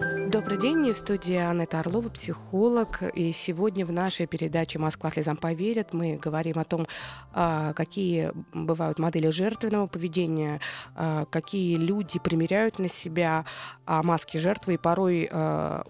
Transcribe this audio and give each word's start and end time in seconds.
Добрый 0.00 0.58
день, 0.58 0.92
в 0.92 0.96
студии 0.96 1.34
Анетта 1.34 1.80
Орлова, 1.80 2.08
психолог. 2.08 3.02
И 3.14 3.32
сегодня 3.32 3.84
в 3.84 3.90
нашей 3.90 4.26
передаче 4.26 4.78
«Москва 4.78 5.10
слезам 5.10 5.36
поверит» 5.36 5.92
мы 5.92 6.16
говорим 6.16 6.58
о 6.58 6.64
том, 6.64 6.86
а, 7.32 7.72
какие 7.72 8.30
бывают 8.52 8.98
модели 8.98 9.30
жертвенного 9.30 9.88
поведения, 9.88 10.60
а, 10.94 11.24
какие 11.24 11.76
люди 11.76 12.18
примеряют 12.18 12.78
на 12.78 12.88
себя 12.88 13.44
а, 13.86 14.02
маски 14.02 14.36
жертвы 14.36 14.74
и 14.74 14.76
порой 14.76 15.28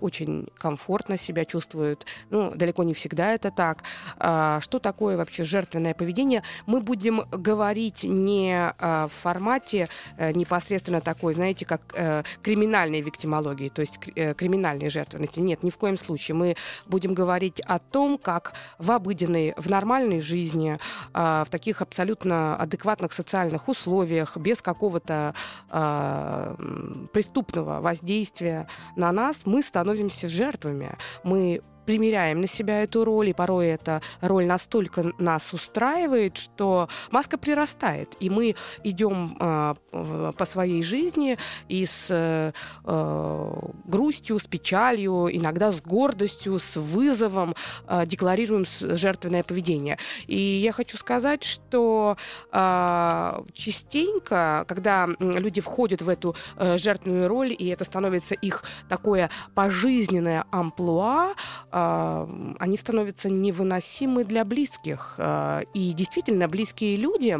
очень 0.00 0.48
комфортно 0.56 1.18
себя 1.18 1.44
чувствуют. 1.44 2.06
Ну, 2.30 2.50
далеко 2.54 2.84
не 2.84 2.94
всегда 2.94 3.34
это 3.34 3.50
так. 3.50 3.82
Что 4.16 4.78
такое 4.80 5.16
вообще 5.16 5.44
жертвенное 5.44 5.94
поведение? 5.94 6.42
Мы 6.66 6.80
будем 6.80 7.22
говорить 7.30 8.04
не 8.04 8.72
в 8.78 9.10
формате 9.22 9.88
э, 10.16 10.32
непосредственно 10.32 11.00
такой, 11.00 11.34
знаете, 11.34 11.64
как 11.64 11.82
э, 11.94 12.22
криминальной 12.42 13.00
виктимологии, 13.00 13.68
то 13.68 13.80
есть 13.80 13.97
э, 14.14 14.34
криминальной 14.34 14.88
жертвенности. 14.88 15.40
Нет, 15.40 15.62
ни 15.62 15.70
в 15.70 15.76
коем 15.76 15.96
случае. 15.96 16.34
Мы 16.34 16.56
будем 16.86 17.14
говорить 17.14 17.60
о 17.60 17.78
том, 17.78 18.18
как 18.18 18.52
в 18.78 18.90
обыденной, 18.92 19.54
в 19.56 19.68
нормальной 19.68 20.20
жизни, 20.20 20.78
а, 21.12 21.44
в 21.44 21.50
таких 21.50 21.82
абсолютно 21.82 22.56
адекватных 22.56 23.12
социальных 23.12 23.68
условиях, 23.68 24.36
без 24.36 24.60
какого-то 24.62 25.34
а, 25.70 26.54
преступного 27.12 27.80
воздействия 27.80 28.68
на 28.96 29.12
нас, 29.12 29.42
мы 29.44 29.62
становимся 29.62 30.28
жертвами. 30.28 30.96
Мы 31.24 31.62
примеряем 31.88 32.42
на 32.42 32.46
себя 32.46 32.82
эту 32.82 33.02
роль, 33.02 33.30
и 33.30 33.32
порой 33.32 33.68
эта 33.68 34.02
роль 34.20 34.44
настолько 34.44 35.10
нас 35.16 35.54
устраивает, 35.54 36.36
что 36.36 36.90
маска 37.10 37.38
прирастает, 37.38 38.14
и 38.20 38.28
мы 38.28 38.56
идем 38.84 39.38
э, 39.40 39.74
по 40.36 40.44
своей 40.44 40.82
жизни 40.82 41.38
и 41.66 41.86
с 41.86 42.08
э, 42.10 42.52
грустью, 43.86 44.38
с 44.38 44.46
печалью, 44.46 45.34
иногда 45.34 45.72
с 45.72 45.80
гордостью, 45.80 46.58
с 46.58 46.76
вызовом 46.76 47.54
э, 47.86 48.04
декларируем 48.04 48.66
жертвенное 48.80 49.42
поведение. 49.42 49.96
И 50.26 50.36
я 50.36 50.72
хочу 50.72 50.98
сказать, 50.98 51.42
что 51.42 52.18
частенько, 53.54 54.64
когда 54.68 55.08
люди 55.18 55.62
входят 55.62 56.02
в 56.02 56.08
эту 56.10 56.36
жертвенную 56.58 57.28
роль, 57.28 57.56
и 57.58 57.68
это 57.68 57.84
становится 57.84 58.34
их 58.34 58.62
такое 58.88 59.30
пожизненное 59.54 60.44
амплуа, 60.50 61.34
они 62.58 62.76
становятся 62.76 63.28
невыносимы 63.28 64.24
для 64.24 64.44
близких. 64.44 65.14
А, 65.18 65.60
и 65.74 65.92
действительно, 65.92 66.48
близкие 66.48 66.96
люди 66.96 67.36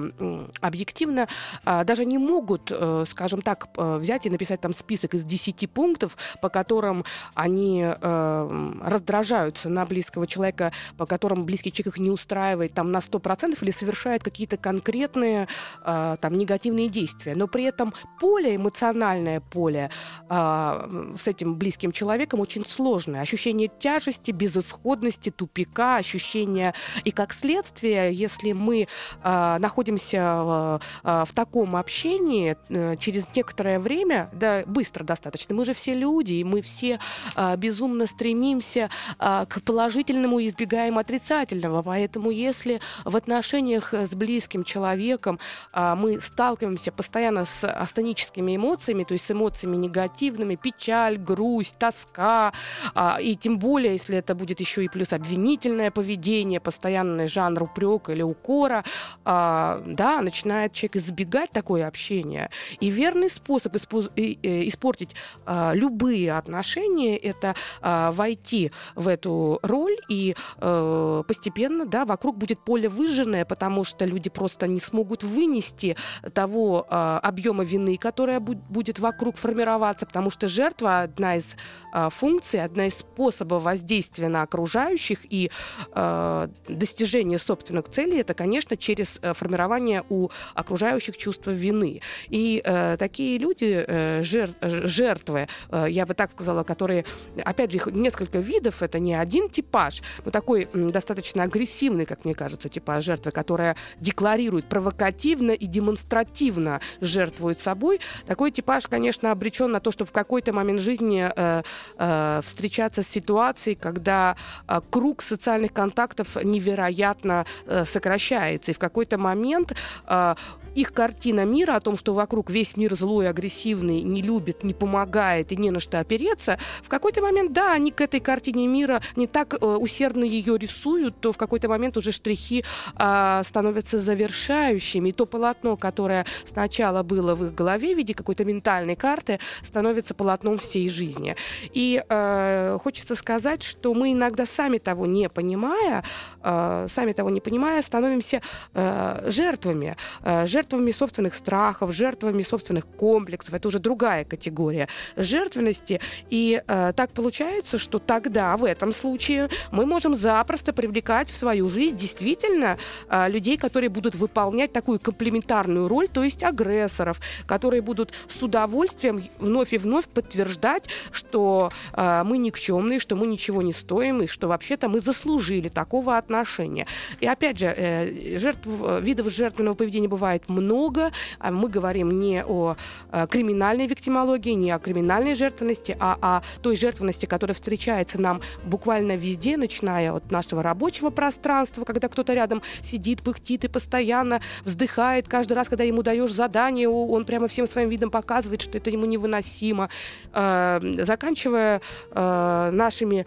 объективно 0.60 1.28
а, 1.64 1.84
даже 1.84 2.04
не 2.04 2.18
могут, 2.18 2.70
э, 2.70 3.04
скажем 3.08 3.42
так, 3.42 3.68
взять 3.76 4.26
и 4.26 4.30
написать 4.30 4.60
там 4.60 4.74
список 4.74 5.14
из 5.14 5.24
10 5.24 5.70
пунктов, 5.70 6.16
по 6.40 6.48
которым 6.48 7.04
они 7.34 7.84
э, 7.84 8.74
раздражаются 8.82 9.68
на 9.68 9.84
близкого 9.86 10.26
человека, 10.26 10.72
по 10.96 11.06
которым 11.06 11.44
близкий 11.44 11.72
человек 11.72 11.94
их 11.94 11.98
не 11.98 12.10
устраивает 12.10 12.74
там 12.74 12.92
на 12.92 12.98
100% 12.98 13.56
или 13.60 13.70
совершает 13.70 14.22
какие-то 14.22 14.56
конкретные 14.56 15.48
там 15.84 16.34
негативные 16.34 16.88
действия. 16.88 17.34
Но 17.34 17.46
при 17.46 17.64
этом 17.64 17.94
поле, 18.20 18.56
эмоциональное 18.56 19.40
поле 19.40 19.90
с 20.28 21.26
этим 21.26 21.56
близким 21.56 21.92
человеком 21.92 22.40
очень 22.40 22.64
сложное. 22.66 23.22
Ощущение 23.22 23.68
тяжести, 23.68 24.27
безысходности, 24.32 25.30
тупика, 25.30 25.96
ощущения. 25.96 26.74
И 27.04 27.10
как 27.10 27.32
следствие, 27.32 28.12
если 28.12 28.52
мы 28.52 28.86
э, 29.22 29.56
находимся 29.58 30.80
э, 31.04 31.24
в 31.26 31.32
таком 31.34 31.76
общении, 31.76 32.56
э, 32.68 32.96
через 32.96 33.24
некоторое 33.34 33.78
время, 33.78 34.30
да, 34.32 34.62
быстро 34.66 35.04
достаточно, 35.04 35.54
мы 35.54 35.64
же 35.64 35.74
все 35.74 35.94
люди, 35.94 36.34
и 36.34 36.44
мы 36.44 36.62
все 36.62 36.98
э, 37.36 37.56
безумно 37.56 38.06
стремимся 38.06 38.90
э, 39.18 39.46
к 39.48 39.62
положительному 39.62 40.38
и 40.38 40.48
избегаем 40.48 40.98
отрицательного. 40.98 41.82
Поэтому 41.82 42.30
если 42.30 42.80
в 43.04 43.16
отношениях 43.16 43.92
с 43.92 44.14
близким 44.14 44.64
человеком 44.64 45.38
э, 45.72 45.94
мы 45.94 46.20
сталкиваемся 46.20 46.92
постоянно 46.92 47.44
с 47.44 47.66
астоническими 47.66 48.56
эмоциями, 48.56 49.04
то 49.04 49.12
есть 49.12 49.26
с 49.26 49.30
эмоциями 49.30 49.76
негативными, 49.76 50.56
печаль, 50.56 51.16
грусть, 51.18 51.76
тоска, 51.78 52.52
э, 52.94 53.22
и 53.22 53.36
тем 53.36 53.58
более, 53.58 53.92
если 53.92 54.07
это 54.16 54.34
будет 54.34 54.60
еще 54.60 54.84
и 54.84 54.88
плюс 54.88 55.12
обвинительное 55.12 55.90
поведение, 55.90 56.60
постоянный 56.60 57.26
жанр 57.26 57.64
упрека 57.64 58.12
или 58.12 58.22
укора, 58.22 58.84
а, 59.24 59.82
да, 59.86 60.22
начинает 60.22 60.72
человек 60.72 60.96
избегать 60.96 61.50
такое 61.50 61.86
общение. 61.86 62.50
И 62.80 62.90
верный 62.90 63.30
способ 63.30 63.74
испо- 63.74 64.10
э, 64.16 64.68
испортить 64.68 65.14
а, 65.44 65.72
любые 65.74 66.32
отношения– 66.32 67.16
это 67.18 67.54
а, 67.80 68.12
войти 68.12 68.72
в 68.94 69.08
эту 69.08 69.58
роль, 69.62 69.96
и 70.08 70.34
а, 70.58 71.22
постепенно, 71.22 71.84
да, 71.86 72.04
вокруг 72.04 72.38
будет 72.38 72.64
поле 72.64 72.88
выжженное, 72.88 73.44
потому 73.44 73.84
что 73.84 74.04
люди 74.04 74.30
просто 74.30 74.66
не 74.66 74.80
смогут 74.80 75.22
вынести 75.22 75.96
того 76.34 76.86
а, 76.88 77.18
объема 77.22 77.64
вины, 77.64 77.96
которая 77.96 78.40
будет 78.40 78.98
вокруг 78.98 79.36
формироваться, 79.36 80.06
потому 80.06 80.30
что 80.30 80.48
жертва 80.48 81.02
одна 81.02 81.36
из 81.36 81.56
а, 81.92 82.10
функций, 82.10 82.62
одна 82.62 82.86
из 82.86 82.94
способов 82.94 83.62
воздействия 83.62 83.97
на 84.28 84.42
окружающих 84.42 85.20
и 85.30 85.50
э, 85.94 86.48
достижение 86.68 87.38
собственных 87.38 87.88
целей 87.88 88.18
это, 88.18 88.34
конечно, 88.34 88.76
через 88.76 89.18
э, 89.22 89.34
формирование 89.34 90.04
у 90.08 90.28
окружающих 90.54 91.16
чувства 91.16 91.50
вины. 91.50 92.00
И 92.28 92.62
э, 92.64 92.96
такие 92.98 93.38
люди, 93.38 93.84
э, 93.86 94.22
жер, 94.22 94.50
жертвы, 94.60 95.48
э, 95.70 95.86
я 95.88 96.06
бы 96.06 96.14
так 96.14 96.30
сказала, 96.30 96.64
которые, 96.64 97.04
опять 97.44 97.72
же, 97.72 97.78
их 97.78 97.86
несколько 97.86 98.38
видов, 98.38 98.82
это 98.82 98.98
не 98.98 99.14
один 99.14 99.48
типаж, 99.48 100.02
но 100.24 100.30
такой 100.30 100.68
э, 100.72 100.90
достаточно 100.90 101.42
агрессивный, 101.42 102.06
как 102.06 102.24
мне 102.24 102.34
кажется, 102.34 102.68
типаж 102.68 103.04
жертвы, 103.04 103.30
которая 103.30 103.76
декларирует 104.00 104.66
провокативно 104.66 105.52
и 105.52 105.66
демонстративно 105.66 106.80
жертвует 107.00 107.58
собой. 107.60 108.00
Такой 108.26 108.50
типаж, 108.50 108.86
конечно, 108.86 109.32
обречен 109.32 109.70
на 109.70 109.80
то, 109.80 109.92
что 109.92 110.04
в 110.04 110.12
какой-то 110.12 110.52
момент 110.52 110.80
жизни 110.80 111.30
э, 111.34 111.62
э, 111.98 112.40
встречаться 112.44 113.02
с 113.02 113.08
ситуацией, 113.08 113.76
когда 113.88 114.36
а, 114.66 114.80
круг 114.80 115.22
социальных 115.22 115.72
контактов 115.72 116.36
невероятно 116.44 117.46
э, 117.66 117.84
сокращается. 117.86 118.70
И 118.70 118.74
в 118.74 118.78
какой-то 118.78 119.16
момент 119.18 119.74
а, 120.04 120.36
их 120.78 120.92
картина 120.92 121.44
мира 121.44 121.74
о 121.74 121.80
том, 121.80 121.96
что 121.96 122.14
вокруг 122.14 122.50
весь 122.50 122.76
мир 122.76 122.94
злой, 122.94 123.28
агрессивный, 123.28 124.02
не 124.02 124.22
любит, 124.22 124.62
не 124.62 124.74
помогает 124.74 125.50
и 125.50 125.56
не 125.56 125.70
на 125.70 125.80
что 125.80 125.98
опереться, 125.98 126.58
в 126.84 126.88
какой-то 126.88 127.20
момент, 127.20 127.52
да, 127.52 127.72
они 127.72 127.90
к 127.90 128.00
этой 128.00 128.20
картине 128.20 128.68
мира 128.68 129.02
не 129.16 129.26
так 129.26 129.54
э, 129.54 129.66
усердно 129.66 130.22
ее 130.22 130.56
рисуют, 130.56 131.20
то 131.20 131.32
в 131.32 131.36
какой-то 131.36 131.68
момент 131.68 131.96
уже 131.96 132.12
штрихи 132.12 132.64
э, 132.96 133.42
становятся 133.44 133.98
завершающими. 133.98 135.08
И 135.08 135.12
то 135.12 135.26
полотно, 135.26 135.76
которое 135.76 136.24
сначала 136.46 137.02
было 137.02 137.34
в 137.34 137.46
их 137.46 137.54
голове 137.54 137.94
в 137.94 137.96
виде 137.96 138.14
какой-то 138.14 138.44
ментальной 138.44 138.94
карты, 138.94 139.40
становится 139.66 140.14
полотном 140.14 140.58
всей 140.58 140.88
жизни. 140.88 141.34
И 141.74 142.00
э, 142.08 142.78
хочется 142.80 143.16
сказать, 143.16 143.64
что 143.64 143.94
мы 143.94 144.12
иногда 144.12 144.46
сами 144.46 144.78
того 144.78 145.06
не 145.06 145.28
понимая, 145.28 146.04
э, 146.42 146.86
сами 146.88 147.12
того 147.12 147.30
не 147.30 147.40
понимая, 147.40 147.82
становимся 147.82 148.42
э, 148.74 149.24
жертвами, 149.28 149.96
э, 150.22 150.46
жертвами 150.46 150.67
собственных 150.92 151.34
страхов, 151.34 151.92
жертвами 151.92 152.42
собственных 152.42 152.86
комплексов. 152.86 153.54
Это 153.54 153.68
уже 153.68 153.78
другая 153.78 154.24
категория 154.24 154.88
жертвенности. 155.16 156.00
И 156.30 156.62
э, 156.66 156.92
так 156.96 157.10
получается, 157.10 157.78
что 157.78 157.98
тогда, 157.98 158.56
в 158.56 158.64
этом 158.64 158.92
случае, 158.92 159.48
мы 159.70 159.86
можем 159.86 160.14
запросто 160.14 160.72
привлекать 160.72 161.30
в 161.30 161.36
свою 161.36 161.68
жизнь 161.68 161.96
действительно 161.96 162.78
э, 163.08 163.28
людей, 163.28 163.56
которые 163.56 163.90
будут 163.90 164.14
выполнять 164.14 164.72
такую 164.72 164.98
комплементарную 164.98 165.88
роль, 165.88 166.08
то 166.08 166.24
есть 166.24 166.42
агрессоров, 166.42 167.20
которые 167.46 167.82
будут 167.82 168.12
с 168.28 168.42
удовольствием 168.42 169.22
вновь 169.38 169.72
и 169.72 169.78
вновь 169.78 170.06
подтверждать, 170.06 170.84
что 171.12 171.70
э, 171.92 172.22
мы 172.24 172.38
никчемные, 172.38 172.98
что 172.98 173.16
мы 173.16 173.26
ничего 173.26 173.62
не 173.62 173.72
стоим, 173.72 174.22
и 174.22 174.26
что 174.26 174.48
вообще-то 174.48 174.88
мы 174.88 175.00
заслужили 175.00 175.68
такого 175.68 176.16
отношения. 176.16 176.86
И 177.20 177.26
опять 177.26 177.58
же, 177.58 177.66
э, 177.66 178.38
жертв, 178.38 178.66
видов 179.00 179.30
жертвенного 179.30 179.74
поведения 179.74 180.08
бывает 180.08 180.47
их 180.48 180.56
много. 180.56 181.12
А 181.38 181.50
мы 181.50 181.68
говорим 181.68 182.20
не 182.20 182.42
о 182.44 182.76
э, 183.12 183.26
криминальной 183.30 183.86
виктимологии, 183.86 184.52
не 184.52 184.70
о 184.70 184.78
криминальной 184.78 185.34
жертвенности, 185.34 185.96
а 185.98 186.18
о 186.20 186.42
той 186.62 186.76
жертвенности, 186.76 187.26
которая 187.26 187.54
встречается 187.54 188.20
нам 188.20 188.40
буквально 188.64 189.16
везде, 189.16 189.56
начиная 189.56 190.12
от 190.12 190.30
нашего 190.30 190.62
рабочего 190.62 191.10
пространства, 191.10 191.84
когда 191.84 192.08
кто-то 192.08 192.34
рядом 192.34 192.62
сидит, 192.82 193.22
пыхтит 193.22 193.64
и 193.64 193.68
постоянно 193.68 194.40
вздыхает. 194.64 195.28
Каждый 195.28 195.54
раз, 195.54 195.68
когда 195.68 195.84
ему 195.84 196.02
даешь 196.02 196.32
задание, 196.32 196.88
он 196.88 197.24
прямо 197.24 197.48
всем 197.48 197.66
своим 197.66 197.88
видом 197.88 198.10
показывает, 198.10 198.62
что 198.62 198.78
это 198.78 198.90
ему 198.90 199.06
невыносимо. 199.06 199.88
Э, 200.32 200.80
заканчивая 201.04 201.80
э, 202.10 202.70
нашими 202.72 203.26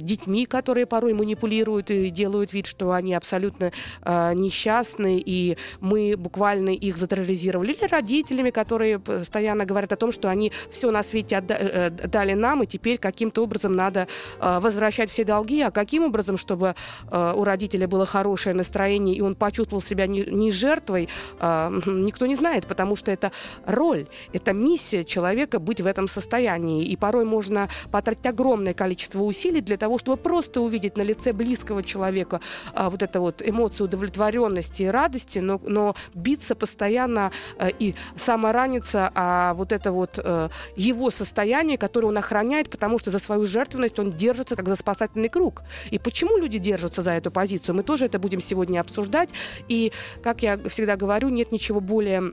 детьми, 0.00 0.46
которые 0.46 0.86
порой 0.86 1.12
манипулируют 1.12 1.90
и 1.90 2.10
делают 2.10 2.52
вид, 2.52 2.66
что 2.66 2.92
они 2.92 3.14
абсолютно 3.14 3.72
несчастны, 4.04 5.22
и 5.24 5.56
мы 5.80 6.16
буквально 6.26 6.70
их 6.70 6.96
затерроризировали. 6.96 7.72
Или 7.72 7.86
родителями, 7.86 8.50
которые 8.50 8.98
постоянно 8.98 9.64
говорят 9.64 9.92
о 9.92 9.96
том, 9.96 10.10
что 10.10 10.28
они 10.28 10.50
все 10.72 10.90
на 10.90 11.04
свете 11.04 11.36
отдали 11.36 12.32
нам, 12.34 12.64
и 12.64 12.66
теперь 12.66 12.98
каким-то 12.98 13.44
образом 13.44 13.76
надо 13.76 14.08
возвращать 14.40 15.08
все 15.08 15.24
долги. 15.24 15.60
А 15.62 15.70
каким 15.70 16.02
образом, 16.04 16.36
чтобы 16.36 16.74
у 17.12 17.44
родителя 17.44 17.86
было 17.86 18.06
хорошее 18.06 18.56
настроение, 18.56 19.14
и 19.14 19.20
он 19.20 19.36
почувствовал 19.36 19.80
себя 19.80 20.08
не, 20.08 20.24
не 20.24 20.50
жертвой, 20.50 21.08
никто 21.40 22.26
не 22.26 22.34
знает, 22.34 22.66
потому 22.66 22.96
что 22.96 23.12
это 23.12 23.30
роль, 23.64 24.06
это 24.32 24.52
миссия 24.52 25.04
человека 25.04 25.60
быть 25.60 25.80
в 25.80 25.86
этом 25.86 26.08
состоянии. 26.08 26.84
И 26.86 26.96
порой 26.96 27.24
можно 27.24 27.68
потратить 27.92 28.26
огромное 28.26 28.74
количество 28.74 29.20
усилий 29.20 29.60
для 29.60 29.76
того, 29.76 29.98
чтобы 29.98 30.16
просто 30.16 30.60
увидеть 30.60 30.96
на 30.96 31.02
лице 31.02 31.32
близкого 31.32 31.84
человека 31.84 32.40
вот 32.74 33.02
эту 33.02 33.20
вот 33.20 33.42
эмоцию 33.44 33.86
удовлетворенности 33.86 34.82
и 34.82 34.86
радости, 34.86 35.38
но, 35.38 35.60
но 35.64 35.94
биться 36.16 36.54
постоянно 36.54 37.30
э, 37.58 37.70
и 37.78 37.94
самораниться, 38.16 39.10
а 39.14 39.54
вот 39.54 39.72
это 39.72 39.92
вот 39.92 40.18
э, 40.22 40.48
его 40.74 41.10
состояние, 41.10 41.78
которое 41.78 42.08
он 42.08 42.18
охраняет, 42.18 42.70
потому 42.70 42.98
что 42.98 43.10
за 43.10 43.18
свою 43.18 43.44
жертвенность 43.44 43.98
он 43.98 44.12
держится 44.12 44.56
как 44.56 44.68
за 44.68 44.76
спасательный 44.76 45.28
круг. 45.28 45.62
И 45.90 45.98
почему 45.98 46.38
люди 46.38 46.58
держатся 46.58 47.02
за 47.02 47.12
эту 47.12 47.30
позицию? 47.30 47.76
Мы 47.76 47.82
тоже 47.82 48.06
это 48.06 48.18
будем 48.18 48.40
сегодня 48.40 48.80
обсуждать. 48.80 49.30
И, 49.68 49.92
как 50.22 50.42
я 50.42 50.58
всегда 50.68 50.96
говорю, 50.96 51.28
нет 51.28 51.52
ничего 51.52 51.80
более 51.80 52.32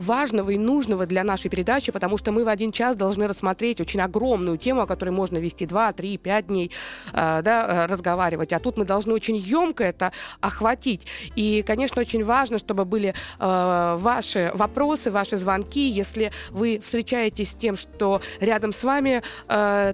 важного 0.00 0.50
и 0.50 0.58
нужного 0.58 1.06
для 1.06 1.22
нашей 1.24 1.50
передачи, 1.50 1.92
потому 1.92 2.16
что 2.16 2.32
мы 2.32 2.44
в 2.44 2.48
один 2.48 2.72
час 2.72 2.96
должны 2.96 3.28
рассмотреть 3.28 3.80
очень 3.80 4.00
огромную 4.00 4.56
тему, 4.56 4.80
о 4.80 4.86
которой 4.86 5.10
можно 5.10 5.38
вести 5.38 5.66
2, 5.66 5.92
3, 5.92 6.16
5 6.16 6.46
дней, 6.46 6.70
э, 7.12 7.42
да, 7.44 7.66
э, 7.66 7.86
разговаривать. 7.86 8.52
А 8.52 8.58
тут 8.58 8.78
мы 8.78 8.84
должны 8.84 9.12
очень 9.12 9.36
емко 9.36 9.84
это 9.84 10.12
охватить. 10.40 11.06
И, 11.36 11.62
конечно, 11.66 12.00
очень 12.00 12.24
важно, 12.24 12.58
чтобы 12.58 12.84
были 12.84 13.14
э, 13.38 13.96
ваши 13.98 14.50
вопросы, 14.54 15.10
ваши 15.10 15.36
звонки. 15.36 15.88
Если 15.88 16.32
вы 16.50 16.80
встречаетесь 16.82 17.50
с 17.50 17.54
тем, 17.54 17.76
что 17.76 18.22
рядом 18.40 18.72
с 18.72 18.82
вами 18.82 19.22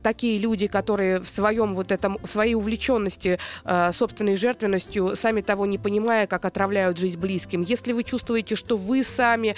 такие 0.02 0.38
люди, 0.38 0.66
которые 0.66 1.20
в 1.20 1.28
своем 1.28 1.74
вот 1.74 1.90
этом, 1.90 2.18
в 2.22 2.28
своей 2.28 2.54
увлеченности 2.54 3.38
собственной 3.92 4.36
жертвенностью, 4.36 5.16
сами 5.16 5.40
того 5.40 5.66
не 5.66 5.78
понимая, 5.78 6.26
как 6.26 6.44
отравляют 6.44 6.98
жизнь 6.98 7.18
близким. 7.18 7.62
Если 7.62 7.92
вы 7.92 8.04
чувствуете, 8.04 8.54
что 8.54 8.76
вы 8.76 9.02
сами 9.02 9.56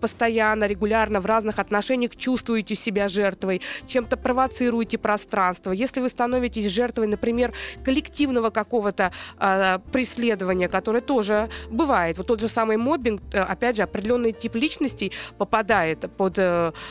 постоянно, 0.00 0.66
регулярно 0.66 1.20
в 1.20 1.26
разных 1.26 1.58
отношениях 1.58 2.14
чувствуете 2.14 2.74
себя 2.74 3.08
жертвой, 3.08 3.62
чем-то 3.86 4.16
провоцируете 4.16 4.98
пространство. 4.98 5.72
Если 5.72 6.00
вы 6.00 6.08
становитесь 6.08 6.66
жертвой, 6.66 7.06
например, 7.06 7.52
коллективного 7.84 8.50
какого-то 8.50 9.12
э, 9.38 9.78
преследования, 9.92 10.68
которое 10.68 11.00
тоже 11.00 11.48
бывает, 11.70 12.18
вот 12.18 12.26
тот 12.26 12.40
же 12.40 12.48
самый 12.48 12.76
мобинг, 12.76 13.22
опять 13.32 13.76
же, 13.76 13.82
определенный 13.82 14.32
тип 14.32 14.54
личностей 14.54 15.12
попадает 15.38 16.10
под 16.16 16.38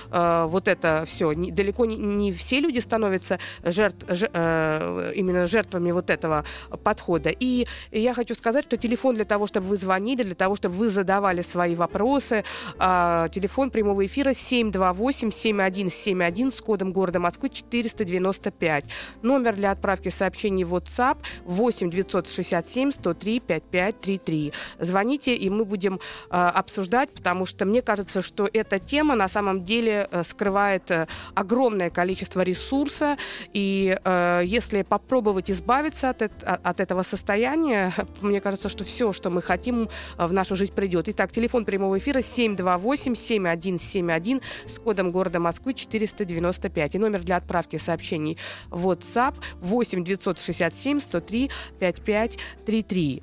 вот 0.10 0.68
это 0.68 1.06
все. 1.08 1.34
Далеко 1.36 1.86
не, 1.86 2.32
все 2.34 2.60
люди 2.60 2.80
становятся 2.80 3.38
жертв, 3.64 4.06
именно 4.10 5.46
жертвами 5.46 5.92
вот 5.92 6.10
этого 6.10 6.44
подхода. 6.84 7.30
И 7.30 7.68
я 7.92 8.14
хочу 8.14 8.34
сказать, 8.34 8.66
что 8.66 8.78
телефон 8.78 9.16
для 9.16 9.26
того, 9.26 9.46
чтобы 9.46 9.68
вы 9.68 9.78
звонили, 9.78 10.24
для 10.24 10.36
того, 10.36 10.56
чтобы 10.56 10.76
вы 10.76 10.90
задавали 10.90 11.42
свои 11.42 11.76
вопросы, 11.76 12.07
вопросы. 12.08 12.46
А, 12.80 13.28
телефон 13.28 13.70
прямого 13.70 14.06
эфира 14.06 14.30
728-7171 14.30 16.56
с 16.56 16.62
кодом 16.62 16.94
города 16.94 17.20
Москвы 17.20 17.50
495. 17.50 18.86
Номер 19.22 19.56
для 19.56 19.72
отправки 19.72 20.08
сообщений 20.10 20.64
в 20.64 20.74
WhatsApp 20.74 21.18
8 21.46 21.90
967 21.90 22.92
103 22.92 23.40
5533. 23.42 24.54
Звоните, 24.80 25.36
и 25.36 25.50
мы 25.50 25.66
будем 25.66 26.00
а, 26.30 26.50
обсуждать, 26.50 27.10
потому 27.10 27.46
что 27.46 27.66
мне 27.66 27.82
кажется, 27.82 28.22
что 28.22 28.50
эта 28.54 28.80
тема 28.80 29.16
на 29.16 29.28
самом 29.28 29.66
деле 29.66 30.08
а, 30.10 30.24
скрывает 30.24 30.90
а, 30.92 31.10
огромное 31.36 31.90
количество 31.90 32.40
ресурса, 32.42 33.18
и 33.54 33.98
а, 34.04 34.40
если 34.42 34.84
попробовать 34.84 35.52
избавиться 35.52 36.10
от, 36.10 36.22
от 36.22 36.80
этого 36.80 37.04
состояния, 37.04 37.94
мне 38.22 38.40
кажется, 38.40 38.70
что 38.70 38.86
все, 38.86 39.12
что 39.12 39.30
мы 39.30 39.42
хотим, 39.42 39.90
в 40.18 40.34
нашу 40.34 40.56
жизнь 40.56 40.74
придет. 40.74 41.10
Итак, 41.10 41.32
телефон 41.32 41.66
прямого 41.66 41.87
эфира 41.96 42.18
728-7171 42.20 44.42
с 44.66 44.80
кодом 44.80 45.12
города 45.12 45.40
Москвы 45.40 45.76
495. 45.76 46.96
И 46.96 46.98
номер 46.98 47.22
для 47.22 47.38
отправки 47.38 47.78
сообщений 47.78 48.40
в 48.70 48.90
WhatsApp 48.90 49.36
8 49.62 50.04
967 50.04 51.00
103 51.00 51.52
5533. 51.80 53.22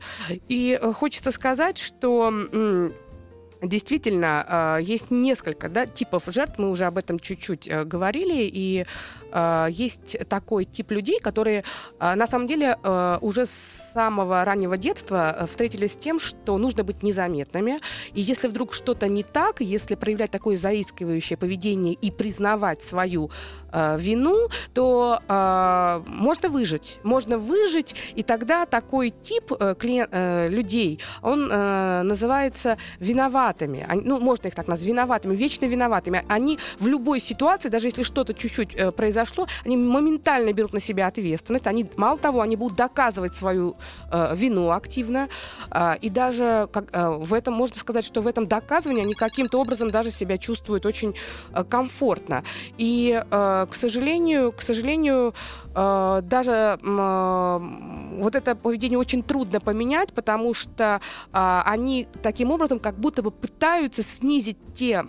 И 0.48 0.78
э, 0.80 0.92
хочется 0.92 1.32
сказать, 1.32 1.78
что 1.78 2.32
Действительно, 3.64 4.76
э, 4.78 4.82
есть 4.82 5.10
несколько 5.10 5.68
да, 5.68 5.86
типов 5.86 6.24
жертв, 6.26 6.58
мы 6.58 6.70
уже 6.70 6.84
об 6.84 6.98
этом 6.98 7.18
чуть-чуть 7.18 7.66
э, 7.66 7.84
говорили, 7.84 8.48
и 8.52 8.84
есть 9.70 10.16
такой 10.28 10.64
тип 10.64 10.90
людей, 10.92 11.18
которые 11.20 11.64
на 11.98 12.26
самом 12.26 12.46
деле 12.46 12.76
уже 13.20 13.46
с 13.46 13.84
самого 13.94 14.44
раннего 14.44 14.76
детства 14.76 15.36
э, 15.38 15.46
встретились 15.46 15.92
с 15.92 15.96
тем, 15.96 16.18
что 16.18 16.58
нужно 16.58 16.82
быть 16.84 17.02
незаметными. 17.02 17.78
И 18.12 18.20
если 18.20 18.48
вдруг 18.48 18.74
что-то 18.74 19.08
не 19.08 19.22
так, 19.22 19.60
если 19.60 19.94
проявлять 19.94 20.30
такое 20.30 20.56
заискивающее 20.56 21.36
поведение 21.38 21.94
и 21.94 22.10
признавать 22.10 22.82
свою 22.82 23.30
э, 23.72 23.96
вину, 23.98 24.48
то 24.74 25.20
э, 25.26 26.02
можно 26.08 26.48
выжить. 26.48 26.98
Можно 27.04 27.38
выжить, 27.38 27.94
и 28.16 28.22
тогда 28.22 28.66
такой 28.66 29.10
тип 29.10 29.52
э, 29.58 29.74
клиент, 29.78 30.10
э, 30.12 30.48
людей, 30.48 30.98
он 31.22 31.48
э, 31.50 32.02
называется 32.02 32.76
виноватыми. 32.98 33.86
Ну, 34.02 34.18
можно 34.18 34.48
их 34.48 34.54
так 34.54 34.66
назвать, 34.66 34.88
виноватыми, 34.88 35.36
вечно 35.36 35.66
виноватыми. 35.66 36.24
Они 36.28 36.58
в 36.80 36.88
любой 36.88 37.20
ситуации, 37.20 37.68
даже 37.68 37.86
если 37.86 38.02
что-то 38.02 38.34
чуть-чуть 38.34 38.74
э, 38.74 38.90
произошло, 39.24 39.46
они 39.64 39.76
моментально 39.76 40.52
берут 40.52 40.72
на 40.72 40.80
себя 40.80 41.06
ответственность. 41.06 41.66
Они, 41.66 41.86
мало 41.96 42.18
того, 42.18 42.40
они 42.40 42.56
будут 42.56 42.76
доказывать 42.76 43.34
свою 43.34 43.76
э, 44.10 44.34
вину 44.36 44.70
активно. 44.70 45.28
Э, 45.70 45.94
и 46.00 46.10
даже 46.10 46.68
как, 46.72 46.84
э, 46.92 47.08
в 47.10 47.32
этом, 47.34 47.54
можно 47.54 47.76
сказать, 47.76 48.04
что 48.04 48.20
в 48.20 48.26
этом 48.26 48.46
доказывании 48.46 49.02
они 49.02 49.14
каким-то 49.14 49.60
образом 49.60 49.90
даже 49.90 50.10
себя 50.10 50.36
чувствуют 50.36 50.86
очень 50.86 51.14
э, 51.52 51.64
комфортно. 51.64 52.44
И, 52.78 53.22
э, 53.30 53.66
к 53.70 53.74
сожалению, 53.74 54.52
к 54.52 54.62
сожалению, 54.62 55.34
э, 55.74 56.20
даже 56.22 56.78
э, 56.80 57.58
вот 58.20 58.34
это 58.34 58.54
поведение 58.54 58.98
очень 58.98 59.22
трудно 59.22 59.60
поменять, 59.60 60.12
потому 60.12 60.54
что 60.54 61.00
э, 61.32 61.62
они 61.64 62.08
таким 62.22 62.50
образом 62.50 62.78
как 62.78 62.98
будто 62.98 63.22
бы 63.22 63.30
пытаются 63.30 64.02
снизить 64.02 64.58
те... 64.74 65.04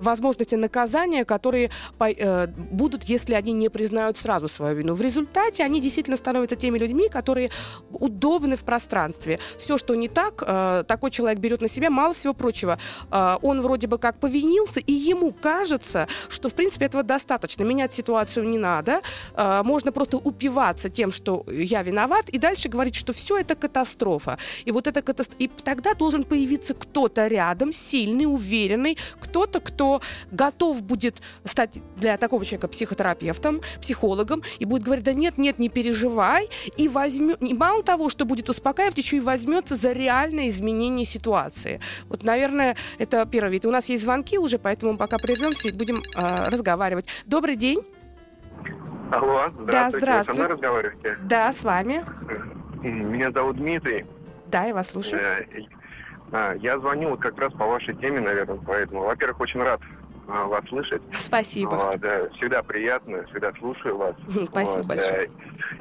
Возможности 0.00 0.54
наказания, 0.54 1.24
которые 1.24 1.72
будут, 2.70 3.02
если 3.02 3.34
они 3.34 3.52
не 3.52 3.68
признают 3.68 4.16
сразу 4.16 4.46
свою 4.46 4.76
вину. 4.76 4.94
В 4.94 5.00
результате 5.00 5.64
они 5.64 5.80
действительно 5.80 6.16
становятся 6.16 6.54
теми 6.54 6.78
людьми, 6.78 7.08
которые 7.08 7.50
удобны 7.90 8.54
в 8.54 8.60
пространстве. 8.60 9.40
Все, 9.58 9.76
что 9.76 9.96
не 9.96 10.08
так, 10.08 10.86
такой 10.86 11.10
человек 11.10 11.40
берет 11.40 11.62
на 11.62 11.68
себя, 11.68 11.90
мало 11.90 12.14
всего 12.14 12.32
прочего. 12.32 12.78
Он 13.10 13.60
вроде 13.60 13.88
бы 13.88 13.98
как 13.98 14.20
повинился, 14.20 14.78
и 14.78 14.92
ему 14.92 15.32
кажется, 15.32 16.06
что 16.28 16.48
в 16.48 16.54
принципе 16.54 16.84
этого 16.84 17.02
достаточно. 17.02 17.64
Менять 17.64 17.92
ситуацию 17.92 18.48
не 18.48 18.58
надо. 18.58 19.02
Э, 19.34 19.62
можно 19.64 19.92
просто 19.92 20.16
упиваться 20.16 20.90
тем, 20.90 21.10
что 21.10 21.44
я 21.50 21.82
виноват, 21.82 22.28
и 22.28 22.38
дальше 22.38 22.68
говорить, 22.68 22.94
что 22.94 23.12
все 23.12 23.38
это 23.38 23.54
катастрофа. 23.54 24.38
И 24.64 24.70
вот 24.70 24.86
это 24.86 25.02
катастрофа. 25.02 25.42
И 25.42 25.48
тогда 25.64 25.94
должен 25.94 26.24
появиться 26.24 26.74
кто-то 26.74 27.26
рядом, 27.26 27.72
сильный, 27.72 28.24
уверенный, 28.24 28.98
кто-то, 29.20 29.60
кто 29.60 30.00
готов 30.30 30.82
будет 30.82 31.16
стать 31.44 31.78
для 31.96 32.16
такого 32.16 32.44
человека 32.44 32.68
психотерапевтом, 32.68 33.60
психологом, 33.80 34.42
и 34.58 34.64
будет 34.64 34.82
говорить, 34.82 35.04
да 35.04 35.12
нет, 35.12 35.38
нет, 35.38 35.58
не 35.58 35.68
переживай, 35.68 36.48
и 36.76 36.88
возьмет, 36.88 37.42
и 37.42 37.54
мало 37.54 37.82
того, 37.82 38.08
что 38.08 38.24
будет 38.24 38.48
успокаивать, 38.48 38.98
еще 38.98 39.16
и 39.16 39.20
возьмется 39.20 39.76
за 39.76 39.92
реальное 39.92 40.48
изменение 40.48 41.06
ситуации. 41.06 41.80
Вот, 42.08 42.24
наверное, 42.24 42.76
это 42.98 43.24
первое. 43.26 43.52
Ведь 43.52 43.66
у 43.66 43.70
нас 43.70 43.88
есть 43.88 44.02
звонки 44.02 44.38
уже, 44.38 44.58
поэтому 44.58 44.96
пока 44.96 45.18
прервемся 45.18 45.68
и 45.68 45.72
будем 45.72 46.02
э, 46.14 46.48
разговаривать. 46.48 47.06
Добрый 47.26 47.56
день. 47.56 47.82
Алло, 49.10 49.48
здравствуйте. 49.48 49.66
Да, 49.66 49.90
здравствуйте. 49.90 50.24
Со 50.24 50.32
мной 50.34 50.46
разговариваете? 50.48 51.16
Да, 51.22 51.52
с 51.52 51.62
вами. 51.62 52.04
Меня 52.82 53.30
зовут 53.30 53.56
Дмитрий. 53.56 54.04
Да, 54.46 54.64
я 54.64 54.74
вас 54.74 54.88
слушаю. 54.88 55.20
Э, 55.20 55.44
а, 56.30 56.54
я 56.54 56.78
звоню 56.78 57.16
как 57.16 57.38
раз 57.38 57.52
по 57.54 57.66
вашей 57.66 57.94
теме, 57.94 58.20
наверное, 58.20 58.58
поэтому, 58.66 59.02
во-первых, 59.02 59.40
очень 59.40 59.62
рад 59.62 59.80
а, 60.28 60.44
вас 60.44 60.64
слышать. 60.68 61.00
Спасибо. 61.14 61.70
Вот, 61.70 62.00
да, 62.00 62.28
всегда 62.36 62.62
приятно, 62.62 63.24
всегда 63.26 63.52
слушаю 63.58 63.96
вас. 63.96 64.14
Спасибо 64.50 64.76
вот, 64.76 64.86
большое. 64.86 65.30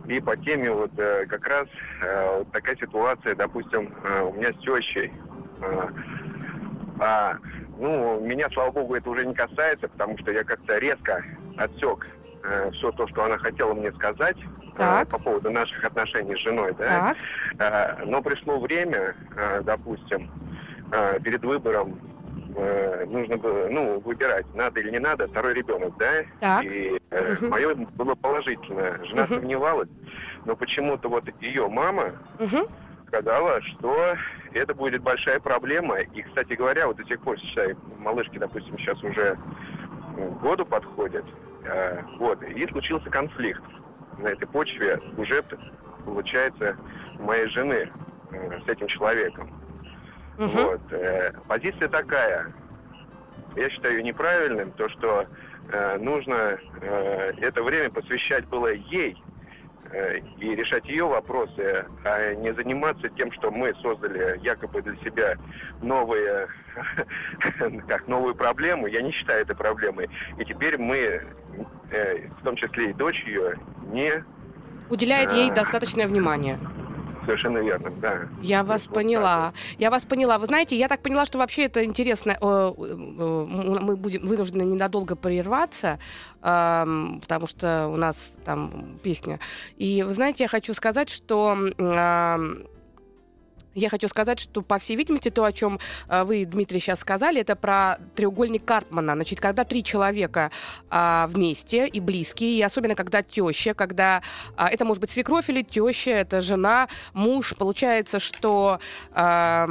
И 0.07 0.19
по 0.21 0.37
теме 0.37 0.71
вот 0.71 0.91
э, 0.97 1.25
как 1.27 1.45
раз 1.47 1.67
э, 2.01 2.37
вот 2.37 2.51
такая 2.51 2.77
ситуация, 2.77 3.35
допустим, 3.35 3.93
э, 4.03 4.21
у 4.21 4.33
меня 4.33 4.53
с 4.53 4.57
тещей. 4.57 5.11
А, 6.99 7.37
ну, 7.77 8.19
меня, 8.21 8.49
слава 8.53 8.71
богу, 8.71 8.95
это 8.95 9.09
уже 9.09 9.25
не 9.25 9.33
касается, 9.33 9.87
потому 9.87 10.17
что 10.17 10.31
я 10.31 10.43
как-то 10.43 10.77
резко 10.77 11.23
отсек 11.57 12.05
все 12.73 12.91
то, 12.91 13.07
что 13.07 13.25
она 13.25 13.37
хотела 13.37 13.73
мне 13.73 13.91
сказать 13.93 14.37
так. 14.77 15.09
по 15.09 15.19
поводу 15.19 15.51
наших 15.51 15.83
отношений 15.83 16.35
с 16.35 16.39
женой, 16.39 16.73
да. 16.77 17.15
Так. 17.57 18.05
Но 18.05 18.21
пришло 18.21 18.59
время, 18.59 19.15
допустим, 19.63 20.29
перед 21.23 21.43
выбором 21.43 21.99
э, 22.57 23.05
нужно 23.05 23.37
было, 23.37 23.67
ну, 23.69 23.99
выбирать, 23.99 24.45
надо 24.55 24.79
или 24.79 24.91
не 24.91 24.99
надо, 24.99 25.27
второй 25.27 25.53
ребенок, 25.53 25.95
да? 25.97 26.23
Так. 26.39 26.63
И 26.65 26.99
э, 27.11 27.33
угу. 27.33 27.47
мое 27.47 27.75
было 27.75 28.15
положительное. 28.15 29.03
Жена 29.05 29.23
угу. 29.23 29.35
сомневалась, 29.35 29.89
но 30.45 30.55
почему-то 30.55 31.07
вот 31.09 31.23
ее 31.41 31.67
мама 31.67 32.13
угу. 32.39 32.67
сказала, 33.07 33.61
что 33.61 34.15
это 34.53 34.73
будет 34.73 35.01
большая 35.01 35.39
проблема. 35.39 35.99
И, 35.99 36.21
кстати 36.21 36.53
говоря, 36.53 36.87
вот 36.87 36.97
до 36.97 37.05
сих 37.05 37.19
пор, 37.21 37.37
считай, 37.39 37.75
малышки, 37.99 38.37
допустим, 38.37 38.77
сейчас 38.77 39.01
уже 39.03 39.37
году 40.41 40.65
подходят, 40.65 41.25
э, 41.63 42.01
вот, 42.17 42.41
и 42.43 42.67
случился 42.67 43.09
конфликт 43.09 43.61
на 44.17 44.27
этой 44.27 44.47
почве 44.47 44.99
уже, 45.17 45.43
получается, 46.05 46.75
моей 47.19 47.47
жены 47.47 47.91
э, 48.31 48.59
с 48.65 48.67
этим 48.67 48.87
человеком. 48.87 49.49
Угу. 50.37 50.47
Вот. 50.47 50.81
Э, 50.91 51.33
позиция 51.47 51.87
такая. 51.87 52.53
Я 53.55 53.69
считаю 53.69 54.03
неправильным, 54.03 54.71
то, 54.71 54.87
что 54.89 55.25
э, 55.71 55.97
нужно 55.97 56.59
э, 56.81 57.33
это 57.41 57.63
время 57.63 57.89
посвящать 57.89 58.45
было 58.47 58.73
ей 58.73 59.17
и 60.39 60.55
решать 60.55 60.85
ее 60.85 61.05
вопросы, 61.05 61.85
а 62.03 62.33
не 62.35 62.53
заниматься 62.53 63.09
тем, 63.09 63.31
что 63.31 63.51
мы 63.51 63.73
создали 63.81 64.39
якобы 64.43 64.81
для 64.81 64.95
себя 64.97 65.37
новые, 65.81 66.47
как 67.87 68.07
новую 68.07 68.35
проблему. 68.35 68.87
Я 68.87 69.01
не 69.01 69.11
считаю 69.11 69.41
это 69.41 69.55
проблемой. 69.55 70.09
И 70.37 70.45
теперь 70.45 70.77
мы, 70.77 71.21
э, 71.91 72.27
в 72.39 72.43
том 72.43 72.55
числе 72.55 72.91
и 72.91 72.93
дочь 72.93 73.23
ее, 73.25 73.55
не 73.91 74.23
уделяет 74.89 75.31
ей 75.33 75.51
достаточное 75.51 76.07
внимание. 76.07 76.59
Совершенно 77.27 77.57
верно, 77.57 77.91
да. 78.01 78.29
Я 78.41 78.63
вас 78.63 78.87
вот 78.87 78.95
поняла. 78.95 79.51
Так. 79.51 79.79
Я 79.79 79.91
вас 79.91 80.05
поняла. 80.05 80.37
Вы 80.39 80.45
знаете, 80.45 80.77
я 80.77 80.87
так 80.87 81.01
поняла, 81.01 81.25
что 81.25 81.37
вообще 81.37 81.65
это 81.65 81.83
интересно. 81.83 82.37
Э, 82.39 82.73
э, 82.77 82.95
мы 82.95 83.97
будем 83.97 84.25
вынуждены 84.25 84.61
ненадолго 84.63 85.17
прерваться, 85.17 85.99
потому 86.39 87.47
что 87.47 87.89
у 87.89 87.97
нас 87.97 88.33
там 88.45 88.97
песня. 89.03 89.41
И 89.75 90.03
вы 90.03 90.13
знаете, 90.13 90.45
я 90.45 90.47
хочу 90.47 90.73
сказать, 90.73 91.09
что 91.09 91.57
я 93.77 93.89
хочу 93.89 94.07
сказать, 94.07 94.39
что, 94.39 94.61
по 94.61 94.79
всей 94.79 94.95
видимости, 94.95 95.29
то, 95.29 95.43
о 95.43 95.51
чем 95.51 95.79
э, 96.09 96.23
вы, 96.23 96.45
Дмитрий, 96.45 96.79
сейчас 96.79 96.99
сказали, 96.99 97.41
это 97.41 97.55
про 97.55 97.99
треугольник 98.15 98.65
Карпмана. 98.65 99.13
Значит, 99.13 99.39
когда 99.39 99.63
три 99.63 99.83
человека 99.83 100.51
а, 100.89 101.27
вместе 101.27 101.87
и 101.87 101.99
близкие, 101.99 102.57
и 102.57 102.61
особенно 102.61 102.95
когда 102.95 103.21
теща, 103.21 103.73
когда 103.73 104.21
а, 104.55 104.67
это 104.69 104.83
может 104.83 105.01
быть 105.01 105.11
свекровь 105.11 105.49
или 105.49 105.61
теща, 105.61 106.11
это 106.11 106.41
жена, 106.41 106.87
муж, 107.13 107.53
получается, 107.57 108.19
что 108.19 108.79
а, 109.11 109.67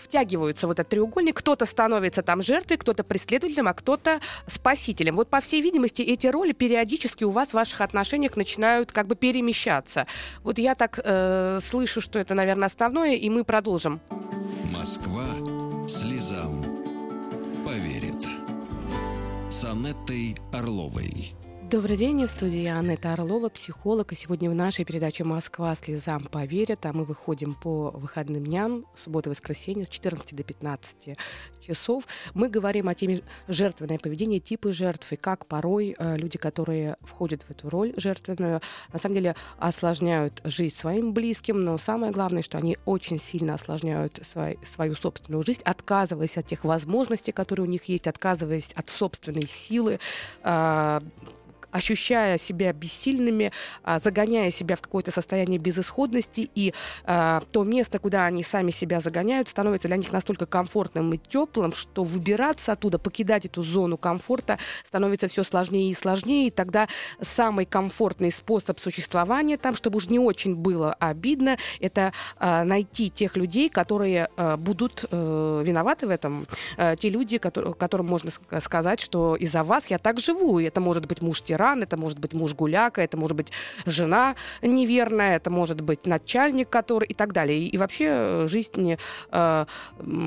втягиваются 0.00 0.68
в 0.68 0.70
этот 0.70 0.88
треугольник, 0.88 1.38
кто-то 1.38 1.66
становится 1.66 2.22
там 2.22 2.42
жертвой, 2.42 2.76
кто-то 2.76 3.02
преследователем, 3.02 3.68
а 3.68 3.74
кто-то 3.74 4.20
спасителем. 4.46 5.16
Вот, 5.16 5.28
по 5.28 5.40
всей 5.40 5.60
видимости, 5.60 6.02
эти 6.02 6.26
роли 6.28 6.52
периодически 6.52 7.24
у 7.24 7.30
вас 7.30 7.48
в 7.48 7.54
ваших 7.54 7.80
отношениях 7.80 8.36
начинают 8.36 8.92
как 8.92 9.06
бы 9.06 9.16
перемещаться. 9.16 10.06
Вот 10.44 10.58
я 10.58 10.74
так 10.74 11.00
э, 11.02 11.58
слышу, 11.64 12.00
что 12.00 12.18
это, 12.18 12.34
наверное, 12.34 12.66
основное 12.66 12.91
основное, 12.92 13.16
и 13.16 13.30
мы 13.30 13.42
продолжим. 13.44 14.00
Москва 14.70 15.24
слезам 15.88 16.62
поверит. 17.64 18.26
С 19.48 19.64
Анеттой 19.64 20.36
Орловой. 20.52 21.34
Добрый 21.72 21.96
день, 21.96 22.22
в 22.26 22.30
студии 22.30 22.66
Анетта 22.66 23.14
Орлова, 23.14 23.48
психолог. 23.48 24.12
И 24.12 24.14
сегодня 24.14 24.50
в 24.50 24.54
нашей 24.54 24.84
передаче 24.84 25.24
«Москва 25.24 25.74
слезам 25.74 26.26
поверит», 26.26 26.84
а 26.84 26.92
мы 26.92 27.04
выходим 27.04 27.54
по 27.54 27.90
выходным 27.92 28.44
дням, 28.44 28.84
суббота 29.02 29.30
и 29.30 29.32
воскресенье, 29.32 29.86
с 29.86 29.88
14 29.88 30.36
до 30.36 30.42
15 30.42 31.16
часов. 31.62 32.04
Мы 32.34 32.50
говорим 32.50 32.90
о 32.90 32.94
теме 32.94 33.22
жертвенное 33.48 33.98
поведение, 33.98 34.38
типы 34.38 34.74
жертв, 34.74 35.10
и 35.12 35.16
как 35.16 35.46
порой 35.46 35.96
э, 35.98 36.18
люди, 36.18 36.36
которые 36.36 36.98
входят 37.00 37.44
в 37.44 37.50
эту 37.50 37.70
роль 37.70 37.94
жертвенную, 37.96 38.60
на 38.92 38.98
самом 38.98 39.14
деле 39.14 39.34
осложняют 39.56 40.42
жизнь 40.44 40.76
своим 40.76 41.14
близким, 41.14 41.64
но 41.64 41.78
самое 41.78 42.12
главное, 42.12 42.42
что 42.42 42.58
они 42.58 42.76
очень 42.84 43.18
сильно 43.18 43.54
осложняют 43.54 44.20
свой, 44.30 44.58
свою 44.62 44.94
собственную 44.94 45.42
жизнь, 45.42 45.62
отказываясь 45.64 46.36
от 46.36 46.46
тех 46.46 46.64
возможностей, 46.64 47.32
которые 47.32 47.64
у 47.64 47.70
них 47.70 47.84
есть, 47.84 48.06
отказываясь 48.08 48.72
от 48.74 48.90
собственной 48.90 49.46
силы, 49.46 50.00
э, 50.42 51.00
ощущая 51.72 52.38
себя 52.38 52.72
бессильными, 52.72 53.50
а, 53.82 53.98
загоняя 53.98 54.50
себя 54.50 54.76
в 54.76 54.82
какое-то 54.82 55.10
состояние 55.10 55.58
безысходности, 55.58 56.50
и 56.54 56.74
а, 57.04 57.42
то 57.50 57.64
место, 57.64 57.98
куда 57.98 58.26
они 58.26 58.42
сами 58.42 58.70
себя 58.70 59.00
загоняют, 59.00 59.48
становится 59.48 59.88
для 59.88 59.96
них 59.96 60.12
настолько 60.12 60.46
комфортным 60.46 61.12
и 61.14 61.18
теплым, 61.18 61.72
что 61.72 62.04
выбираться 62.04 62.72
оттуда, 62.72 62.98
покидать 62.98 63.46
эту 63.46 63.62
зону 63.62 63.96
комфорта 63.96 64.58
становится 64.86 65.28
все 65.28 65.42
сложнее 65.42 65.90
и 65.90 65.94
сложнее, 65.94 66.48
и 66.48 66.50
тогда 66.50 66.88
самый 67.20 67.64
комфортный 67.64 68.30
способ 68.30 68.78
существования 68.78 69.56
там, 69.56 69.74
чтобы 69.74 69.96
уж 69.96 70.08
не 70.08 70.18
очень 70.18 70.54
было 70.54 70.92
обидно, 70.94 71.56
это 71.80 72.12
а, 72.38 72.64
найти 72.64 73.10
тех 73.10 73.36
людей, 73.36 73.68
которые 73.68 74.28
будут 74.58 75.04
э, 75.10 75.62
виноваты 75.64 76.06
в 76.06 76.10
этом, 76.10 76.46
те 76.98 77.08
люди, 77.08 77.38
которым 77.38 78.06
можно 78.06 78.30
сказать, 78.60 79.00
что 79.00 79.36
из-за 79.36 79.62
вас 79.62 79.86
я 79.86 79.98
так 79.98 80.20
живу, 80.20 80.58
и 80.58 80.64
это 80.64 80.80
может 80.80 81.06
быть 81.06 81.22
муж 81.22 81.40
тиран, 81.62 81.82
это 81.82 81.96
может 81.96 82.18
быть 82.18 82.34
муж 82.34 82.54
гуляка, 82.54 83.02
это 83.02 83.16
может 83.16 83.36
быть 83.36 83.52
жена 83.86 84.34
неверная, 84.62 85.36
это 85.36 85.50
может 85.50 85.80
быть 85.80 86.06
начальник, 86.06 86.68
который 86.68 87.08
и 87.08 87.14
так 87.14 87.32
далее. 87.32 87.58
И, 87.58 87.68
и 87.68 87.78
вообще 87.78 88.06
э, 88.08 88.46
жизнь 88.48 88.96
э, 89.30 89.66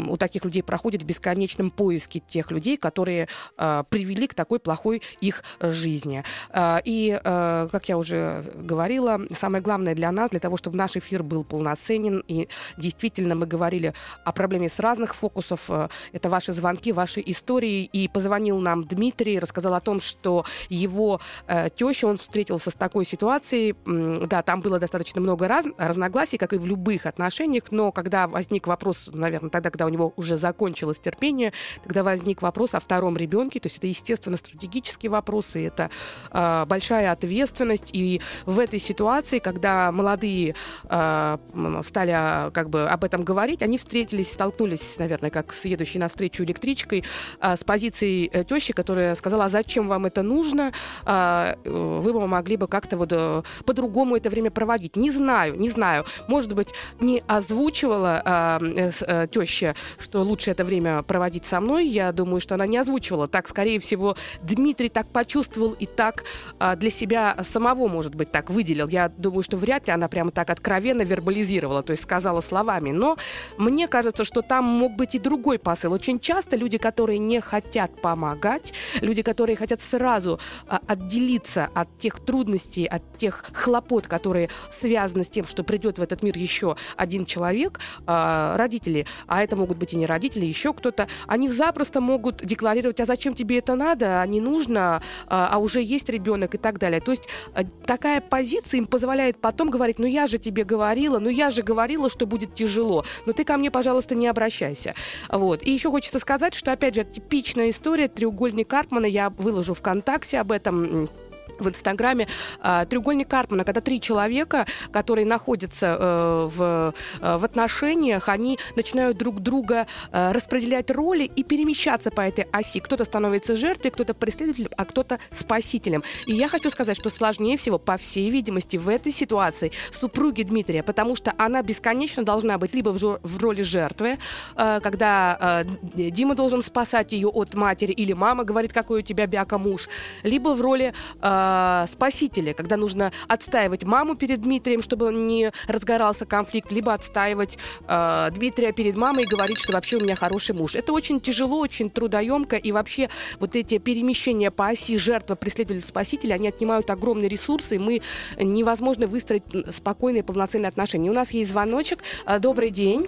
у 0.10 0.18
таких 0.18 0.46
людей 0.46 0.64
проходит 0.64 1.04
в 1.04 1.06
бесконечном 1.06 1.72
поиске 1.72 2.20
тех 2.20 2.52
людей, 2.52 2.78
которые 2.78 3.28
э, 3.58 3.84
привели 3.90 4.28
к 4.28 4.34
такой 4.34 4.60
плохой 4.60 5.02
их 5.22 5.44
жизни. 5.60 6.24
Э, 6.52 6.80
и, 6.86 7.20
э, 7.24 7.68
как 7.72 7.90
я 7.90 7.98
уже 7.98 8.44
говорила, 8.56 9.20
самое 9.32 9.62
главное 9.62 9.96
для 9.96 10.12
нас, 10.12 10.30
для 10.30 10.40
того, 10.40 10.58
чтобы 10.58 10.78
наш 10.78 10.96
эфир 10.96 11.24
был 11.24 11.44
полноценен, 11.44 12.24
и 12.28 12.48
действительно 12.78 13.36
мы 13.36 13.46
говорили 13.46 13.94
о 14.24 14.32
проблеме 14.32 14.70
с 14.70 14.80
разных 14.80 15.16
фокусов, 15.16 15.66
э, 15.70 15.88
это 16.14 16.30
ваши 16.30 16.54
звонки, 16.54 16.92
ваши 16.92 17.22
истории, 17.26 17.84
и 17.84 18.08
позвонил 18.08 18.60
нам 18.60 18.84
Дмитрий, 18.84 19.40
рассказал 19.40 19.74
о 19.74 19.82
том, 19.82 20.00
что 20.00 20.46
его 20.70 21.20
э, 21.48 21.70
теща, 21.76 22.06
он 22.08 22.18
встретился 22.18 22.70
с 22.70 22.74
такой 22.74 23.06
ситуацией, 23.06 23.76
да, 23.86 24.42
там 24.42 24.62
было 24.62 24.80
достаточно 24.80 25.22
много 25.22 25.48
раз, 25.48 25.66
разногласий, 25.78 26.38
как 26.38 26.54
и 26.54 26.58
в 26.58 26.66
любых 26.66 27.06
отношениях, 27.06 27.64
но 27.72 27.92
когда 27.92 28.28
возник 28.28 28.68
вопрос, 28.68 29.10
наверное, 29.12 29.50
тогда, 29.50 29.70
когда 29.70 29.86
у 29.86 29.90
него 29.90 30.14
уже 30.16 30.38
закончилось 30.38 31.00
терпение, 31.00 31.54
тогда 31.84 32.04
возник 32.04 32.42
вопрос 32.42 32.74
о 32.74 32.80
втором 32.80 33.18
ребенке, 33.18 33.60
то 33.60 33.68
есть 33.68 33.78
это, 33.78 33.88
естественно, 33.88 34.38
стратегические 34.38 35.10
вопросы, 35.10 35.66
это 35.66 35.90
э, 36.32 36.66
большая 36.68 37.12
ответственность, 37.12 37.90
и 37.94 38.22
в 38.46 38.60
этой 38.60 38.80
ситуации, 38.80 39.40
когда 39.40 39.92
молодые 39.92 40.56
э, 40.90 41.38
стали 41.86 42.12
а, 42.12 42.52
как 42.52 42.70
бы 42.70 42.88
об 42.88 43.04
этом 43.04 43.24
говорить, 43.24 43.62
они 43.62 43.78
встретились, 43.78 44.32
столкнулись, 44.32 44.98
наверное, 44.98 45.30
как 45.30 45.54
с 45.54 45.66
едущей 45.66 46.00
навстречу 46.00 46.44
электричкой, 46.44 47.04
э, 47.40 47.56
с 47.56 47.64
позицией 47.64 48.30
э, 48.32 48.44
тещи, 48.44 48.74
которая 48.74 49.16
сказала, 49.16 49.46
а 49.46 49.50
зачем 49.50 49.88
вам 49.88 50.06
это 50.06 50.22
нужно, 50.22 50.72
э, 51.06 51.15
вы 51.64 52.14
бы 52.14 52.28
могли 52.28 52.58
бы 52.58 52.68
как-то 52.68 52.98
вот 52.98 53.10
э, 53.12 53.42
по-другому 53.66 54.16
это 54.16 54.30
время 54.30 54.52
проводить. 54.52 54.96
Не 54.96 55.12
знаю, 55.12 55.60
не 55.60 55.70
знаю. 55.70 56.06
Может 56.28 56.54
быть, 56.54 56.70
не 57.00 57.24
озвучивала 57.28 58.22
а, 58.26 58.60
э, 58.62 58.92
э, 59.02 59.28
теща, 59.28 59.76
что 60.00 60.22
лучше 60.22 60.52
это 60.52 60.64
время 60.64 61.04
проводить 61.04 61.46
со 61.46 61.60
мной. 61.60 61.88
Я 61.88 62.12
думаю, 62.12 62.40
что 62.42 62.56
она 62.56 62.68
не 62.68 62.78
озвучивала. 62.78 63.28
Так, 63.28 63.48
скорее 63.48 63.80
всего, 63.80 64.16
Дмитрий 64.42 64.90
так 64.90 65.08
почувствовал 65.08 65.72
и 65.72 65.86
так 65.86 66.24
а, 66.60 66.76
для 66.76 66.90
себя 66.90 67.38
самого, 67.44 67.88
может 67.88 68.16
быть, 68.16 68.32
так 68.32 68.50
выделил. 68.50 68.88
Я 68.88 69.10
думаю, 69.10 69.44
что 69.44 69.58
вряд 69.58 69.88
ли 69.88 69.94
она 69.94 70.08
прямо 70.08 70.32
так 70.32 70.50
откровенно 70.50 71.02
вербализировала, 71.02 71.84
то 71.84 71.92
есть 71.92 72.04
сказала 72.04 72.42
словами. 72.42 72.92
Но 72.92 73.18
мне 73.58 73.88
кажется, 73.88 74.24
что 74.24 74.42
там 74.42 74.66
мог 74.66 74.96
быть 74.96 75.16
и 75.16 75.20
другой 75.20 75.60
посыл. 75.60 75.94
Очень 75.94 76.20
часто 76.20 76.56
люди, 76.56 76.78
которые 76.78 77.20
не 77.20 77.42
хотят 77.42 78.02
помогать, 78.02 78.74
люди, 79.02 79.22
которые 79.22 79.56
хотят 79.56 79.82
сразу 79.82 80.40
а, 80.68 80.80
отделиться 81.06 81.70
от 81.74 81.98
тех 82.00 82.20
трудностей, 82.20 82.86
от 82.86 83.18
тех 83.18 83.46
хлопот, 83.54 84.08
которые 84.08 84.50
связаны 84.72 85.24
с 85.24 85.28
тем, 85.28 85.46
что 85.46 85.64
придет 85.64 86.00
в 86.00 86.02
этот 86.02 86.24
мир 86.24 86.36
еще 86.38 86.76
один 86.98 87.26
человек, 87.26 87.80
а, 88.08 88.58
родители, 88.58 89.06
а 89.28 89.44
это 89.44 89.56
могут 89.56 89.78
быть 89.78 89.94
и 89.94 89.98
не 89.98 90.06
родители, 90.06 90.46
еще 90.46 90.74
кто-то, 90.74 91.08
они 91.28 91.50
запросто 91.50 92.02
могут 92.02 92.44
декларировать, 92.44 93.00
а 93.00 93.06
зачем 93.06 93.34
тебе 93.34 93.60
это 93.60 93.76
надо, 93.76 94.22
а 94.22 94.28
не 94.28 94.42
нужно, 94.42 95.02
а, 95.28 95.50
а 95.52 95.58
уже 95.60 95.82
есть 95.82 96.10
ребенок? 96.10 96.56
и 96.56 96.58
так 96.58 96.80
далее. 96.80 97.02
То 97.02 97.12
есть 97.12 97.28
а, 97.54 97.64
такая 97.86 98.22
позиция 98.22 98.80
им 98.80 98.86
позволяет 98.86 99.40
потом 99.40 99.70
говорить, 99.70 100.00
ну 100.00 100.06
я 100.06 100.26
же 100.28 100.38
тебе 100.38 100.64
говорила, 100.64 101.20
ну 101.20 101.30
я 101.30 101.52
же 101.52 101.62
говорила, 101.62 102.10
что 102.10 102.26
будет 102.26 102.56
тяжело, 102.56 103.06
но 103.26 103.34
ты 103.34 103.44
ко 103.44 103.58
мне, 103.58 103.70
пожалуйста, 103.70 104.16
не 104.16 104.28
обращайся. 104.28 104.96
Вот. 105.30 105.62
И 105.64 105.72
еще 105.72 105.92
хочется 105.92 106.20
сказать, 106.20 106.54
что, 106.54 106.72
опять 106.72 106.96
же, 106.96 107.04
типичная 107.04 107.70
история, 107.70 108.08
треугольник 108.08 108.68
Карпмана, 108.68 109.06
я 109.06 109.30
выложу 109.30 109.74
ВКонтакте 109.74 110.40
об 110.40 110.52
этом 110.52 110.95
Washington. 110.96 111.25
В 111.60 111.70
Инстаграме 111.70 112.28
э, 112.64 112.86
треугольник 112.90 113.28
Карпмана, 113.28 113.64
когда 113.64 113.82
три 113.82 114.02
человека, 114.02 114.66
которые 114.92 115.26
находятся 115.26 115.98
э, 116.00 116.50
в, 116.52 116.94
э, 117.22 117.38
в 117.38 117.46
отношениях, 117.46 118.30
они 118.30 118.60
начинают 118.76 119.18
друг 119.18 119.40
друга 119.40 119.88
э, 120.12 120.32
распределять 120.32 120.92
роли 120.92 121.24
и 121.24 121.44
перемещаться 121.44 122.12
по 122.12 122.22
этой 122.22 122.46
оси. 122.52 122.80
Кто-то 122.80 123.06
становится 123.06 123.56
жертвой, 123.56 123.92
кто-то 123.92 124.14
преследователем, 124.14 124.70
а 124.78 124.86
кто-то 124.86 125.20
спасителем. 125.32 126.04
И 126.26 126.34
я 126.34 126.48
хочу 126.48 126.70
сказать, 126.70 126.98
что 126.98 127.10
сложнее 127.10 127.58
всего, 127.58 127.78
по 127.78 127.98
всей 127.98 128.30
видимости, 128.30 128.78
в 128.78 128.90
этой 128.90 129.12
ситуации 129.12 129.72
супруги 129.92 130.44
Дмитрия, 130.44 130.84
потому 130.84 131.16
что 131.16 131.34
она 131.38 131.62
бесконечно 131.62 132.24
должна 132.24 132.58
быть 132.58 132.74
либо 132.74 132.90
в, 132.90 133.20
в 133.22 133.38
роли 133.38 133.62
жертвы, 133.62 134.18
э, 134.56 134.80
когда 134.82 135.66
э, 135.96 136.10
Дима 136.12 136.36
должен 136.36 136.62
спасать 136.62 137.14
ее 137.14 137.28
от 137.28 137.54
матери, 137.54 137.92
или 137.92 138.14
мама 138.14 138.44
говорит, 138.44 138.74
какой 138.74 139.00
у 139.00 139.04
тебя 139.04 139.28
бяка 139.28 139.58
муж, 139.58 139.88
либо 140.24 140.50
в 140.50 140.62
роли 140.62 140.94
э, 141.22 141.45
э, 141.46 141.86
спасители, 141.92 142.54
когда 142.54 142.78
нужно 142.78 143.12
отстаивать 143.28 143.84
маму 143.84 144.16
перед 144.16 144.42
Дмитрием, 144.42 144.82
чтобы 144.82 145.12
не 145.12 145.52
разгорался 145.68 146.26
конфликт, 146.26 146.72
либо 146.72 146.94
отстаивать 146.94 147.58
э, 147.88 148.30
Дмитрия 148.32 148.72
перед 148.72 148.96
мамой 148.96 149.24
и 149.24 149.28
говорить, 149.28 149.60
что 149.60 149.74
вообще 149.74 149.98
у 149.98 150.02
меня 150.02 150.16
хороший 150.16 150.56
муж. 150.56 150.76
Это 150.76 150.94
очень 150.94 151.20
тяжело, 151.20 151.60
очень 151.60 151.90
трудоемко, 151.90 152.56
и 152.56 152.72
вообще 152.72 153.10
вот 153.40 153.56
эти 153.56 153.78
перемещения 153.78 154.52
по 154.52 154.68
оси 154.68 154.98
жертва, 154.98 155.36
преследователь, 155.36 155.86
спаситель, 155.86 156.34
они 156.34 156.48
отнимают 156.48 156.90
огромные 156.90 157.30
ресурсы, 157.30 157.76
и 157.76 157.80
мы 157.80 158.02
невозможно 158.38 159.08
выстроить 159.08 159.44
спокойные, 159.74 160.24
полноценные 160.24 160.70
отношения. 160.70 161.10
У 161.10 161.14
нас 161.14 161.32
есть 161.32 161.50
звоночек. 161.52 162.04
Э, 162.26 162.40
добрый 162.40 162.70
день. 162.70 163.08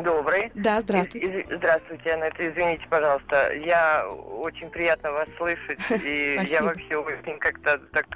Добрый. 0.00 0.50
Да, 0.54 0.80
здравствуйте. 0.80 1.26
Из, 1.26 1.56
здравствуйте, 1.56 2.10
Анна. 2.10 2.30
Извините, 2.38 2.84
пожалуйста. 2.88 3.52
Я 3.54 4.06
очень 4.08 4.70
приятно 4.70 5.12
вас 5.12 5.28
слышать. 5.36 5.78
И 6.04 6.40
я 6.46 6.62
вообще 6.62 6.96
очень 6.96 7.38
как-то 7.38 7.78
так 7.92 8.06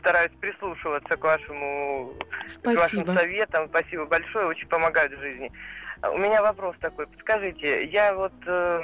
стараюсь 0.00 0.32
прислушиваться 0.40 1.16
к 1.16 1.22
вашему 1.22 2.14
Спасибо. 2.48 2.74
к 2.74 2.78
вашим 2.78 3.14
советам. 3.14 3.68
Спасибо 3.68 4.06
большое, 4.06 4.46
очень 4.46 4.66
помогает 4.68 5.12
в 5.12 5.20
жизни. 5.20 5.52
У 6.02 6.18
меня 6.18 6.42
вопрос 6.42 6.74
такой. 6.80 7.06
Подскажите, 7.06 7.84
я 7.84 8.14
вот 8.14 8.32
э, 8.46 8.82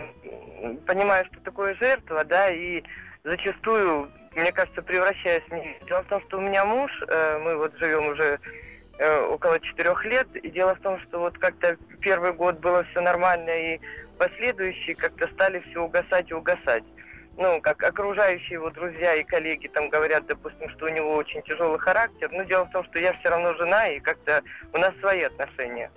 понимаю, 0.86 1.24
что 1.26 1.40
такое 1.40 1.74
жертва, 1.74 2.24
да, 2.24 2.50
и 2.50 2.82
зачастую, 3.24 4.10
мне 4.34 4.52
кажется, 4.52 4.82
превращаюсь 4.82 5.44
в 5.48 5.52
нее. 5.52 5.76
Дело 5.86 6.02
в 6.02 6.06
том, 6.08 6.22
что 6.28 6.38
у 6.38 6.42
меня 6.42 6.64
муж, 6.66 6.92
э, 7.08 7.38
мы 7.38 7.56
вот 7.56 7.74
живем 7.78 8.08
уже 8.08 8.38
около 8.98 9.60
четырех 9.60 10.04
лет. 10.04 10.28
И 10.36 10.50
дело 10.50 10.74
в 10.74 10.80
том, 10.80 10.98
что 11.00 11.20
вот 11.20 11.38
как-то 11.38 11.76
первый 12.00 12.32
год 12.32 12.58
было 12.60 12.84
все 12.84 13.00
нормально, 13.00 13.50
и 13.50 13.80
последующие 14.18 14.96
как-то 14.96 15.28
стали 15.28 15.60
все 15.70 15.82
угасать 15.82 16.30
и 16.30 16.34
угасать. 16.34 16.84
Ну, 17.36 17.60
как 17.60 17.82
окружающие 17.82 18.54
его 18.54 18.70
друзья 18.70 19.14
и 19.14 19.22
коллеги 19.22 19.68
там 19.68 19.90
говорят, 19.90 20.24
допустим, 20.26 20.70
что 20.70 20.86
у 20.86 20.88
него 20.88 21.14
очень 21.14 21.42
тяжелый 21.42 21.78
характер. 21.78 22.30
Но 22.32 22.44
дело 22.44 22.64
в 22.64 22.70
том, 22.70 22.84
что 22.84 22.98
я 22.98 23.12
все 23.14 23.28
равно 23.28 23.54
жена, 23.54 23.88
и 23.88 24.00
как-то 24.00 24.42
у 24.72 24.78
нас 24.78 24.94
свои 25.00 25.22
отношения. 25.22 25.90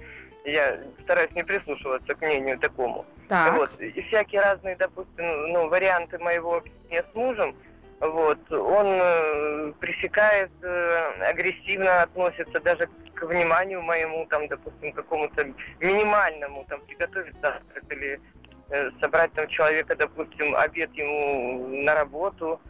Я 0.44 0.80
стараюсь 1.04 1.32
не 1.32 1.44
прислушиваться 1.44 2.14
к 2.14 2.22
мнению 2.22 2.60
такому. 2.60 3.06
Так. 3.30 3.56
Вот. 3.56 3.80
И 3.80 4.02
всякие 4.02 4.42
разные, 4.42 4.76
допустим, 4.76 5.52
ну, 5.52 5.70
варианты 5.70 6.18
моего 6.18 6.58
общения 6.58 7.04
с 7.10 7.16
мужем– 7.16 7.56
вот. 8.00 8.40
Он 8.52 8.88
э, 8.88 9.74
пресекает, 9.80 10.52
э, 10.62 11.30
агрессивно 11.30 12.04
относится 12.04 12.60
даже 12.62 12.88
к 13.14 13.24
вниманию 13.24 13.82
моему, 13.82 14.26
там, 14.28 14.48
допустим, 14.48 14.94
какому-то 14.94 15.46
минимальному, 15.82 16.66
там, 16.70 16.80
приготовить 16.82 17.36
завтрак 17.42 17.84
или 17.90 18.22
э, 18.70 18.92
собрать 19.02 19.34
там 19.34 19.48
человека, 19.50 19.96
допустим, 19.96 20.56
обед 20.56 20.94
ему 20.94 21.68
на 21.84 21.94
работу. 21.94 22.62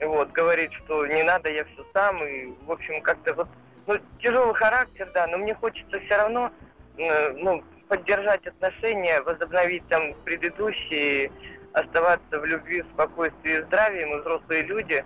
Вот, 0.00 0.30
говорит, 0.30 0.72
что 0.84 1.04
не 1.06 1.24
надо, 1.24 1.50
я 1.50 1.64
все 1.64 1.84
сам. 1.92 2.24
И, 2.24 2.52
в 2.64 2.70
общем, 2.70 3.00
как-то 3.02 3.34
вот, 3.34 3.48
ну, 3.88 3.98
тяжелый 4.20 4.54
характер, 4.54 5.10
да, 5.12 5.26
но 5.26 5.38
мне 5.38 5.54
хочется 5.54 5.98
все 5.98 6.16
равно, 6.16 6.52
э, 6.98 7.32
ну, 7.32 7.64
поддержать 7.88 8.46
отношения, 8.46 9.20
возобновить 9.22 9.86
там 9.88 10.14
предыдущие 10.24 11.32
оставаться 11.72 12.38
в 12.38 12.44
любви, 12.44 12.82
в 12.82 12.86
спокойствии 12.92 13.58
и 13.58 13.62
здравии. 13.62 14.04
Мы 14.04 14.20
взрослые 14.20 14.62
люди. 14.62 15.04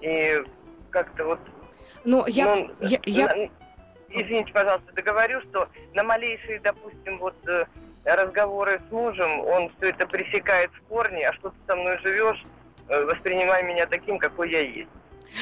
И 0.00 0.42
как-то 0.90 1.24
вот... 1.24 1.40
Но 2.04 2.26
я... 2.26 2.56
Ну, 2.56 2.70
я, 2.80 2.98
я... 3.04 3.50
Извините, 4.08 4.52
пожалуйста, 4.52 4.92
договорю, 4.92 5.40
что 5.42 5.68
на 5.94 6.02
малейшие, 6.02 6.60
допустим, 6.60 7.18
вот 7.18 7.34
э, 7.48 7.64
разговоры 8.04 8.80
с 8.86 8.92
мужем, 8.92 9.40
он 9.40 9.72
все 9.76 9.88
это 9.88 10.06
пресекает 10.06 10.70
в 10.72 10.82
корне, 10.82 11.28
а 11.28 11.32
что 11.32 11.48
ты 11.48 11.56
со 11.66 11.76
мной 11.76 11.98
живешь, 11.98 12.44
э, 12.88 13.04
воспринимай 13.04 13.62
меня 13.62 13.86
таким, 13.86 14.18
какой 14.18 14.50
я 14.50 14.60
есть. 14.60 14.90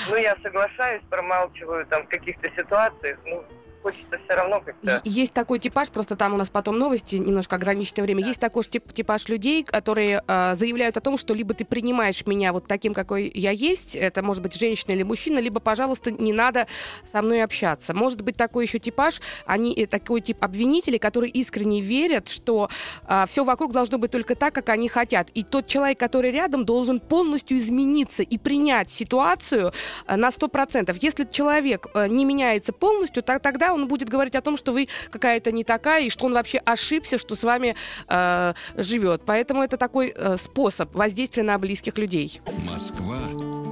Ну, 0.08 0.16
я 0.16 0.36
соглашаюсь, 0.42 1.02
промалчиваю 1.10 1.84
там 1.86 2.04
в 2.04 2.08
каких-то 2.08 2.48
ситуациях, 2.50 3.18
ну, 3.24 3.42
хочется 3.82 4.18
все 4.24 4.34
равно 4.34 4.60
как-то... 4.60 5.00
Есть 5.04 5.32
такой 5.32 5.58
типаж, 5.58 5.88
просто 5.88 6.16
там 6.16 6.34
у 6.34 6.36
нас 6.36 6.48
потом 6.48 6.78
новости, 6.78 7.16
немножко 7.16 7.56
ограниченное 7.56 8.04
время. 8.04 8.22
Да. 8.22 8.28
Есть 8.28 8.40
такой 8.40 8.64
тип, 8.64 8.92
типаж 8.92 9.28
людей, 9.28 9.64
которые 9.64 10.22
э, 10.26 10.54
заявляют 10.54 10.96
о 10.96 11.00
том, 11.00 11.16
что 11.18 11.34
либо 11.34 11.54
ты 11.54 11.64
принимаешь 11.64 12.26
меня 12.26 12.52
вот 12.52 12.66
таким, 12.66 12.94
какой 12.94 13.30
я 13.34 13.50
есть, 13.50 13.96
это 13.96 14.22
может 14.22 14.42
быть 14.42 14.54
женщина 14.54 14.92
или 14.92 15.02
мужчина, 15.02 15.38
либо, 15.38 15.60
пожалуйста, 15.60 16.10
не 16.10 16.32
надо 16.32 16.66
со 17.10 17.22
мной 17.22 17.42
общаться. 17.42 17.94
Может 17.94 18.22
быть 18.22 18.36
такой 18.36 18.66
еще 18.66 18.78
типаж, 18.78 19.20
они 19.46 19.74
э, 19.74 19.86
такой 19.86 20.20
тип 20.20 20.44
обвинителей, 20.44 20.98
которые 20.98 21.30
искренне 21.30 21.80
верят, 21.80 22.28
что 22.28 22.68
э, 23.06 23.24
все 23.28 23.44
вокруг 23.44 23.72
должно 23.72 23.98
быть 23.98 24.10
только 24.10 24.34
так, 24.34 24.54
как 24.54 24.68
они 24.68 24.88
хотят. 24.88 25.30
И 25.30 25.42
тот 25.42 25.66
человек, 25.66 25.98
который 25.98 26.30
рядом, 26.30 26.64
должен 26.64 27.00
полностью 27.00 27.58
измениться 27.58 28.22
и 28.22 28.38
принять 28.38 28.90
ситуацию 28.90 29.72
э, 30.06 30.16
на 30.16 30.28
100%. 30.28 30.96
Если 31.00 31.26
человек 31.30 31.86
э, 31.94 32.06
не 32.08 32.24
меняется 32.24 32.72
полностью, 32.72 33.22
то 33.22 33.38
тогда 33.38 33.69
он 33.72 33.88
будет 33.88 34.08
говорить 34.08 34.34
о 34.34 34.40
том, 34.40 34.56
что 34.56 34.72
вы 34.72 34.88
какая-то 35.10 35.52
не 35.52 35.64
такая, 35.64 36.04
и 36.04 36.10
что 36.10 36.26
он 36.26 36.34
вообще 36.34 36.58
ошибся, 36.58 37.18
что 37.18 37.34
с 37.34 37.42
вами 37.42 37.76
э, 38.08 38.54
живет. 38.76 39.22
Поэтому 39.26 39.62
это 39.62 39.76
такой 39.76 40.12
э, 40.14 40.36
способ 40.36 40.94
воздействия 40.94 41.42
на 41.42 41.58
близких 41.58 41.98
людей. 41.98 42.40
Москва 42.70 43.18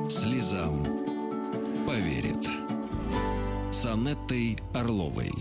слезам 0.09 0.85
поверит. 1.87 2.49
С 3.71 3.87
Анеттой 3.87 4.59
Орловой. 4.75 5.33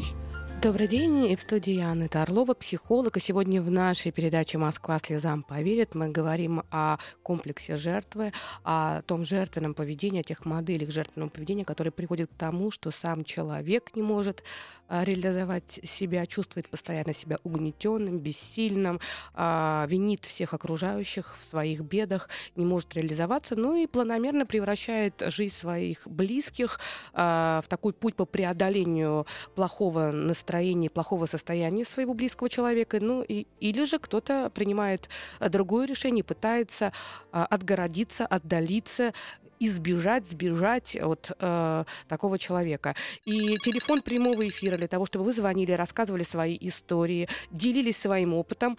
Добрый 0.60 0.88
день, 0.88 1.28
и 1.32 1.36
в 1.36 1.42
студии 1.42 1.80
Анна 1.80 2.08
Орлова, 2.12 2.56
психолог. 2.56 3.16
И 3.16 3.20
сегодня 3.20 3.62
в 3.62 3.70
нашей 3.70 4.12
передаче 4.12 4.58
«Москва 4.58 4.98
слезам 4.98 5.44
поверит» 5.44 5.94
мы 5.94 6.10
говорим 6.10 6.64
о 6.72 6.98
комплексе 7.22 7.78
жертвы, 7.78 8.34
о 8.64 9.04
том 9.04 9.24
жертвенном 9.24 9.76
поведении, 9.76 10.22
о 10.22 10.24
тех 10.24 10.46
моделях 10.46 10.90
жертвенного 10.90 11.30
поведения, 11.30 11.64
которые 11.64 11.92
приводят 11.92 12.32
к 12.32 12.38
тому, 12.40 12.72
что 12.72 12.90
сам 12.90 13.24
человек 13.24 13.96
не 13.96 14.02
может 14.02 14.42
реализовать 14.90 15.80
себя, 15.84 16.26
чувствует 16.26 16.70
постоянно 16.70 17.14
себя 17.14 17.38
угнетенным, 17.44 18.20
бессильным, 18.20 19.00
а, 19.34 19.86
винит 19.90 20.26
всех 20.26 20.54
окружающих 20.54 21.38
в 21.40 21.50
своих 21.50 21.82
бедах, 21.82 22.30
не 22.56 22.66
может 22.66 22.94
реализоваться, 22.96 23.56
ну 23.56 23.76
и 23.76 23.88
планомерно 23.88 24.46
превращает 24.46 25.22
жизнь 25.28 25.56
своих 25.56 26.08
близких 26.08 26.80
а, 27.14 27.62
в 27.64 27.68
такой 27.68 27.94
путь 27.94 28.16
по 28.16 28.26
преодолению 28.26 29.26
плохого 29.56 30.12
настроения, 30.12 30.90
плохого 30.90 31.26
состояния 31.26 31.86
своего 31.86 32.14
близкого 32.14 32.50
человека, 32.50 33.00
ну 33.02 33.24
и, 33.28 33.48
или 33.60 33.84
же 33.84 34.00
кто-то 34.00 34.50
принимает 34.54 35.10
другое 35.40 35.88
решение, 35.88 36.24
пытается 36.24 36.94
отгородиться, 37.32 38.26
отдалиться, 38.26 39.14
избежать, 39.60 40.28
сбежать 40.28 40.96
от 40.96 41.32
э, 41.40 41.84
такого 42.08 42.40
человека. 42.40 42.96
И 43.26 43.58
телефон 43.58 44.02
прямого 44.02 44.48
эфира 44.48 44.78
для 44.78 44.88
того, 44.88 45.06
чтобы 45.06 45.26
вы 45.26 45.34
звонили, 45.34 45.72
рассказывали 45.72 46.24
свои 46.24 46.58
истории, 46.60 47.28
делились 47.52 47.98
своим 47.98 48.34
опытом, 48.34 48.78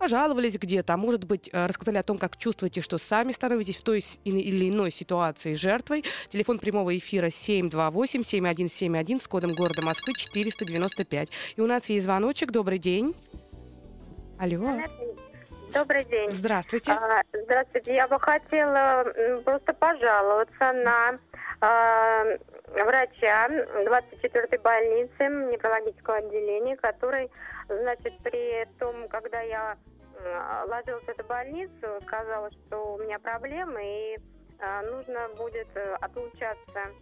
пожаловались 0.00 0.54
где-то, 0.54 0.94
а 0.94 0.96
может 0.96 1.24
быть, 1.24 1.50
э, 1.52 1.66
рассказали 1.66 1.98
о 1.98 2.02
том, 2.02 2.18
как 2.18 2.38
чувствуете, 2.38 2.80
что 2.80 2.96
сами 2.96 3.32
становитесь 3.32 3.76
в 3.76 3.82
той 3.82 4.02
или 4.24 4.70
иной 4.70 4.90
ситуации 4.90 5.52
жертвой. 5.54 6.04
Телефон 6.30 6.58
прямого 6.58 6.96
эфира 6.96 7.26
728-7171 7.26 9.20
с 9.20 9.28
кодом 9.28 9.52
города 9.54 9.82
Москвы 9.82 10.14
495. 10.16 11.28
И 11.56 11.60
у 11.60 11.66
нас 11.66 11.90
есть 11.90 12.04
звоночек. 12.06 12.50
Добрый 12.50 12.78
день. 12.78 13.14
Алло. 14.38 14.80
Добрый 15.72 16.04
день. 16.04 16.30
Здравствуйте. 16.32 16.92
А, 16.92 17.22
здравствуйте. 17.32 17.94
Я 17.94 18.08
бы 18.08 18.18
хотела 18.18 19.04
просто 19.44 19.72
пожаловаться 19.72 20.72
на 20.72 21.18
а, 21.60 22.24
врача 22.66 23.48
24-й 23.48 24.58
больницы 24.58 25.26
неврологического 25.26 26.16
отделения, 26.16 26.76
который, 26.76 27.30
значит, 27.68 28.18
при 28.22 28.66
том, 28.78 29.08
когда 29.08 29.40
я 29.40 29.76
ложилась 30.66 31.04
в 31.04 31.08
эту 31.08 31.24
больницу, 31.24 31.86
сказала, 32.06 32.50
что 32.50 32.94
у 32.94 32.98
меня 32.98 33.18
проблемы 33.18 33.80
и 33.82 34.18
а, 34.58 34.82
нужно 34.82 35.28
будет 35.38 35.68
э, 35.74 35.96
отлучаться 36.00 36.92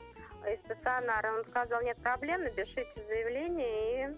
из 0.47 0.61
стационара. 0.61 1.33
Он 1.35 1.45
сказал, 1.47 1.83
нет 1.83 1.97
проблем, 2.03 2.43
напишите 2.45 3.03
заявление 3.09 4.13
и 4.13 4.17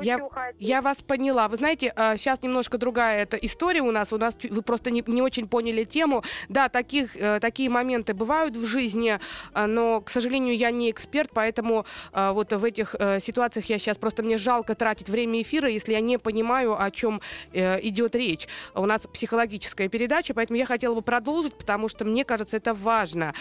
я, 0.00 0.20
я 0.58 0.82
вас 0.82 0.98
поняла. 1.02 1.48
Вы 1.48 1.56
знаете, 1.56 1.92
сейчас 2.16 2.38
а, 2.42 2.46
немножко 2.46 2.78
другая 2.78 3.22
эта 3.22 3.36
история 3.36 3.80
у 3.80 3.90
нас. 3.90 4.12
У 4.12 4.18
нас 4.18 4.36
вы 4.42 4.62
просто 4.62 4.90
не, 4.90 5.02
не 5.06 5.22
очень 5.22 5.48
поняли 5.48 5.84
тему. 5.84 6.22
Да, 6.48 6.68
таких, 6.68 7.16
э, 7.16 7.40
такие 7.40 7.70
моменты 7.70 8.14
бывают 8.14 8.56
в 8.56 8.66
жизни, 8.66 9.18
а, 9.52 9.66
но, 9.66 10.00
к 10.00 10.10
сожалению, 10.10 10.56
я 10.56 10.70
не 10.70 10.90
эксперт, 10.90 11.30
поэтому 11.32 11.86
а, 12.12 12.32
вот 12.32 12.52
в 12.52 12.64
этих 12.64 12.94
э, 12.98 13.20
ситуациях 13.20 13.66
я 13.66 13.78
сейчас 13.78 13.96
просто 13.96 14.22
мне 14.22 14.38
жалко 14.38 14.74
тратить 14.74 15.08
время 15.08 15.42
эфира, 15.42 15.68
если 15.68 15.92
я 15.92 16.00
не 16.00 16.18
понимаю, 16.18 16.80
о 16.80 16.90
чем 16.90 17.20
э, 17.52 17.80
идет 17.82 18.14
речь. 18.14 18.48
У 18.74 18.86
нас 18.86 19.02
психологическая 19.02 19.88
передача, 19.88 20.34
поэтому 20.34 20.58
я 20.58 20.66
хотела 20.66 20.94
бы 20.94 21.02
продолжить, 21.02 21.54
потому 21.54 21.88
что 21.88 22.04
мне 22.04 22.24
кажется, 22.24 22.56
это 22.56 22.74
важно. 22.74 23.34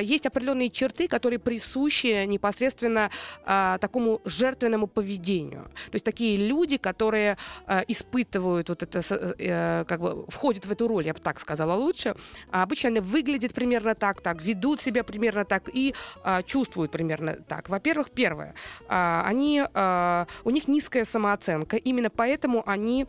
Есть 0.00 0.26
определенные 0.26 0.70
черты, 0.70 1.08
которые 1.08 1.38
присущи 1.38 2.24
непосредственно 2.24 3.10
такому 3.44 4.20
жертвенному 4.24 4.86
поведению. 4.86 5.70
То 5.90 5.94
есть 5.94 6.04
такие 6.04 6.36
люди, 6.36 6.76
которые 6.76 7.36
э, 7.66 7.82
испытывают 7.88 8.68
вот 8.68 8.82
это, 8.82 9.00
э, 9.38 9.84
как 9.86 10.00
бы 10.00 10.26
входят 10.28 10.66
в 10.66 10.70
эту 10.70 10.88
роль, 10.88 11.06
я 11.06 11.14
бы 11.14 11.20
так 11.20 11.40
сказала 11.40 11.74
лучше, 11.74 12.14
а 12.50 12.62
обычно 12.62 12.88
они 12.88 13.00
выглядят 13.00 13.54
примерно 13.54 13.94
так, 13.94 14.20
так, 14.20 14.42
ведут 14.42 14.80
себя 14.80 15.04
примерно 15.04 15.44
так 15.44 15.68
и 15.72 15.94
э, 16.24 16.42
чувствуют 16.44 16.92
примерно 16.92 17.34
так. 17.34 17.68
Во-первых, 17.68 18.10
первое, 18.10 18.54
э, 18.88 19.22
они, 19.24 19.62
э, 19.72 20.26
у 20.44 20.50
них 20.50 20.68
низкая 20.68 21.04
самооценка, 21.04 21.76
именно 21.76 22.10
поэтому 22.10 22.62
они 22.66 23.06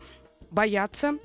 боятся 0.50 1.18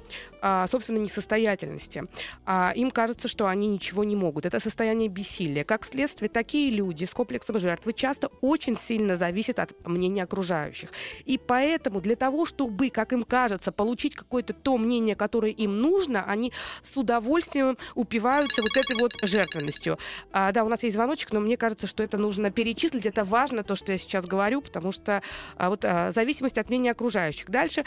а, 0.46 0.68
собственно, 0.68 0.98
несостоятельности. 0.98 2.04
А, 2.46 2.74
им 2.76 2.92
кажется, 2.92 3.30
что 3.30 3.48
они 3.48 3.68
ничего 3.68 4.04
не 4.04 4.18
могут. 4.18 4.46
Это 4.46 4.60
состояние 4.60 5.08
бессилия. 5.08 5.64
Как 5.64 5.86
следствие, 5.86 6.28
такие 6.28 6.70
люди 6.70 7.06
с 7.06 7.12
комплексом 7.12 7.58
жертвы 7.62 7.94
часто 7.94 8.28
очень 8.42 8.78
сильно 8.78 9.16
зависят 9.16 9.60
от 9.60 9.74
мнения 9.88 10.24
окружающих. 10.24 10.90
И 11.24 11.38
поэтому 11.38 12.02
для 12.02 12.18
того, 12.18 12.46
чтобы, 12.46 12.90
как 12.90 13.14
им 13.14 13.24
кажется, 13.24 13.72
получить 13.72 14.16
какое-то 14.16 14.52
то 14.52 14.78
мнение, 14.78 15.16
которое 15.16 15.54
им 15.54 15.80
нужно, 15.80 16.26
они 16.26 16.52
с 16.94 16.98
удовольствием 16.98 17.78
упиваются 17.96 18.64
вот 18.64 18.76
этой 18.76 19.00
вот 19.00 19.14
жертвенностью. 19.22 19.98
А, 20.34 20.52
да, 20.52 20.66
у 20.66 20.68
нас 20.68 20.84
есть 20.84 20.96
звоночек, 20.98 21.32
но 21.32 21.40
мне 21.40 21.56
кажется, 21.56 21.88
что 21.88 22.04
это 22.04 22.18
нужно 22.18 22.52
перечислить. 22.52 23.06
Это 23.06 23.24
важно, 23.24 23.64
то, 23.64 23.78
что 23.78 23.94
я 23.94 23.98
сейчас 23.98 24.26
говорю, 24.26 24.62
потому 24.62 24.92
что 24.92 25.22
вот 25.58 25.84
зависимость 26.10 26.58
от 26.58 26.68
мнения 26.68 26.92
окружающих. 26.92 27.50
Дальше 27.50 27.86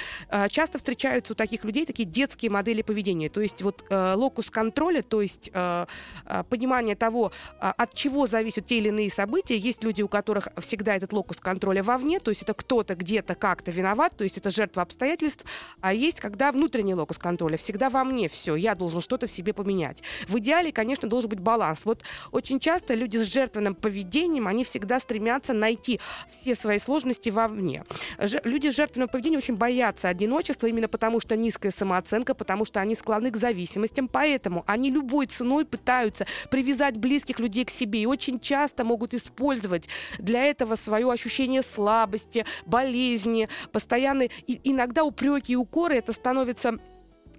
часто 0.48 0.78
встречаются 0.78 1.25
у 1.30 1.34
таких 1.34 1.64
людей 1.64 1.86
такие 1.86 2.08
детские 2.08 2.50
модели 2.50 2.82
поведения. 2.82 3.28
То 3.28 3.40
есть 3.40 3.62
вот 3.62 3.84
э, 3.88 4.14
локус 4.14 4.50
контроля, 4.50 5.02
то 5.02 5.22
есть 5.22 5.50
э, 5.52 5.86
э, 6.24 6.44
понимание 6.48 6.96
того, 6.96 7.32
э, 7.60 7.72
от 7.76 7.94
чего 7.94 8.26
зависят 8.26 8.66
те 8.66 8.78
или 8.78 8.88
иные 8.88 9.10
события. 9.10 9.56
Есть 9.56 9.84
люди, 9.84 10.02
у 10.02 10.08
которых 10.08 10.48
всегда 10.58 10.96
этот 10.96 11.12
локус 11.12 11.38
контроля 11.38 11.82
вовне, 11.82 12.20
то 12.20 12.30
есть 12.30 12.42
это 12.42 12.54
кто-то 12.54 12.94
где-то 12.94 13.34
как-то 13.34 13.70
виноват, 13.70 14.16
то 14.16 14.24
есть 14.24 14.38
это 14.38 14.50
жертва 14.50 14.82
обстоятельств. 14.82 15.44
А 15.80 15.92
есть, 15.92 16.20
когда 16.20 16.52
внутренний 16.52 16.94
локус 16.94 17.18
контроля 17.18 17.56
всегда 17.56 17.90
во 17.90 18.04
мне 18.04 18.28
все, 18.28 18.56
я 18.56 18.74
должен 18.74 19.00
что-то 19.00 19.26
в 19.26 19.30
себе 19.30 19.52
поменять. 19.52 20.02
В 20.28 20.38
идеале, 20.38 20.72
конечно, 20.72 21.08
должен 21.08 21.30
быть 21.30 21.40
баланс. 21.40 21.80
Вот 21.84 22.02
очень 22.32 22.60
часто 22.60 22.94
люди 22.94 23.16
с 23.18 23.24
жертвенным 23.32 23.74
поведением, 23.74 24.48
они 24.48 24.64
всегда 24.64 25.00
стремятся 25.00 25.52
найти 25.52 26.00
все 26.30 26.54
свои 26.54 26.78
сложности 26.78 27.30
вовне. 27.30 27.84
Ж- 28.18 28.40
люди 28.44 28.70
с 28.70 28.76
жертвенным 28.76 29.08
поведением 29.08 29.38
очень 29.38 29.56
боятся 29.56 30.08
одиночества 30.08 30.66
именно 30.66 30.88
потому, 30.88 31.15
что 31.20 31.36
низкая 31.36 31.72
самооценка, 31.72 32.34
потому 32.34 32.64
что 32.64 32.80
они 32.80 32.94
склонны 32.94 33.30
к 33.30 33.36
зависимостям, 33.36 34.08
поэтому 34.08 34.64
они 34.66 34.90
любой 34.90 35.26
ценой 35.26 35.64
пытаются 35.64 36.26
привязать 36.50 36.96
близких 36.96 37.38
людей 37.38 37.64
к 37.64 37.70
себе 37.70 38.00
и 38.02 38.06
очень 38.06 38.40
часто 38.40 38.84
могут 38.84 39.14
использовать 39.14 39.88
для 40.18 40.44
этого 40.44 40.74
свое 40.74 41.10
ощущение 41.10 41.62
слабости, 41.62 42.44
болезни, 42.66 43.48
постоянные, 43.72 44.30
иногда 44.46 45.04
упреки 45.04 45.52
и 45.52 45.56
укоры, 45.56 45.96
это 45.96 46.12
становится 46.12 46.78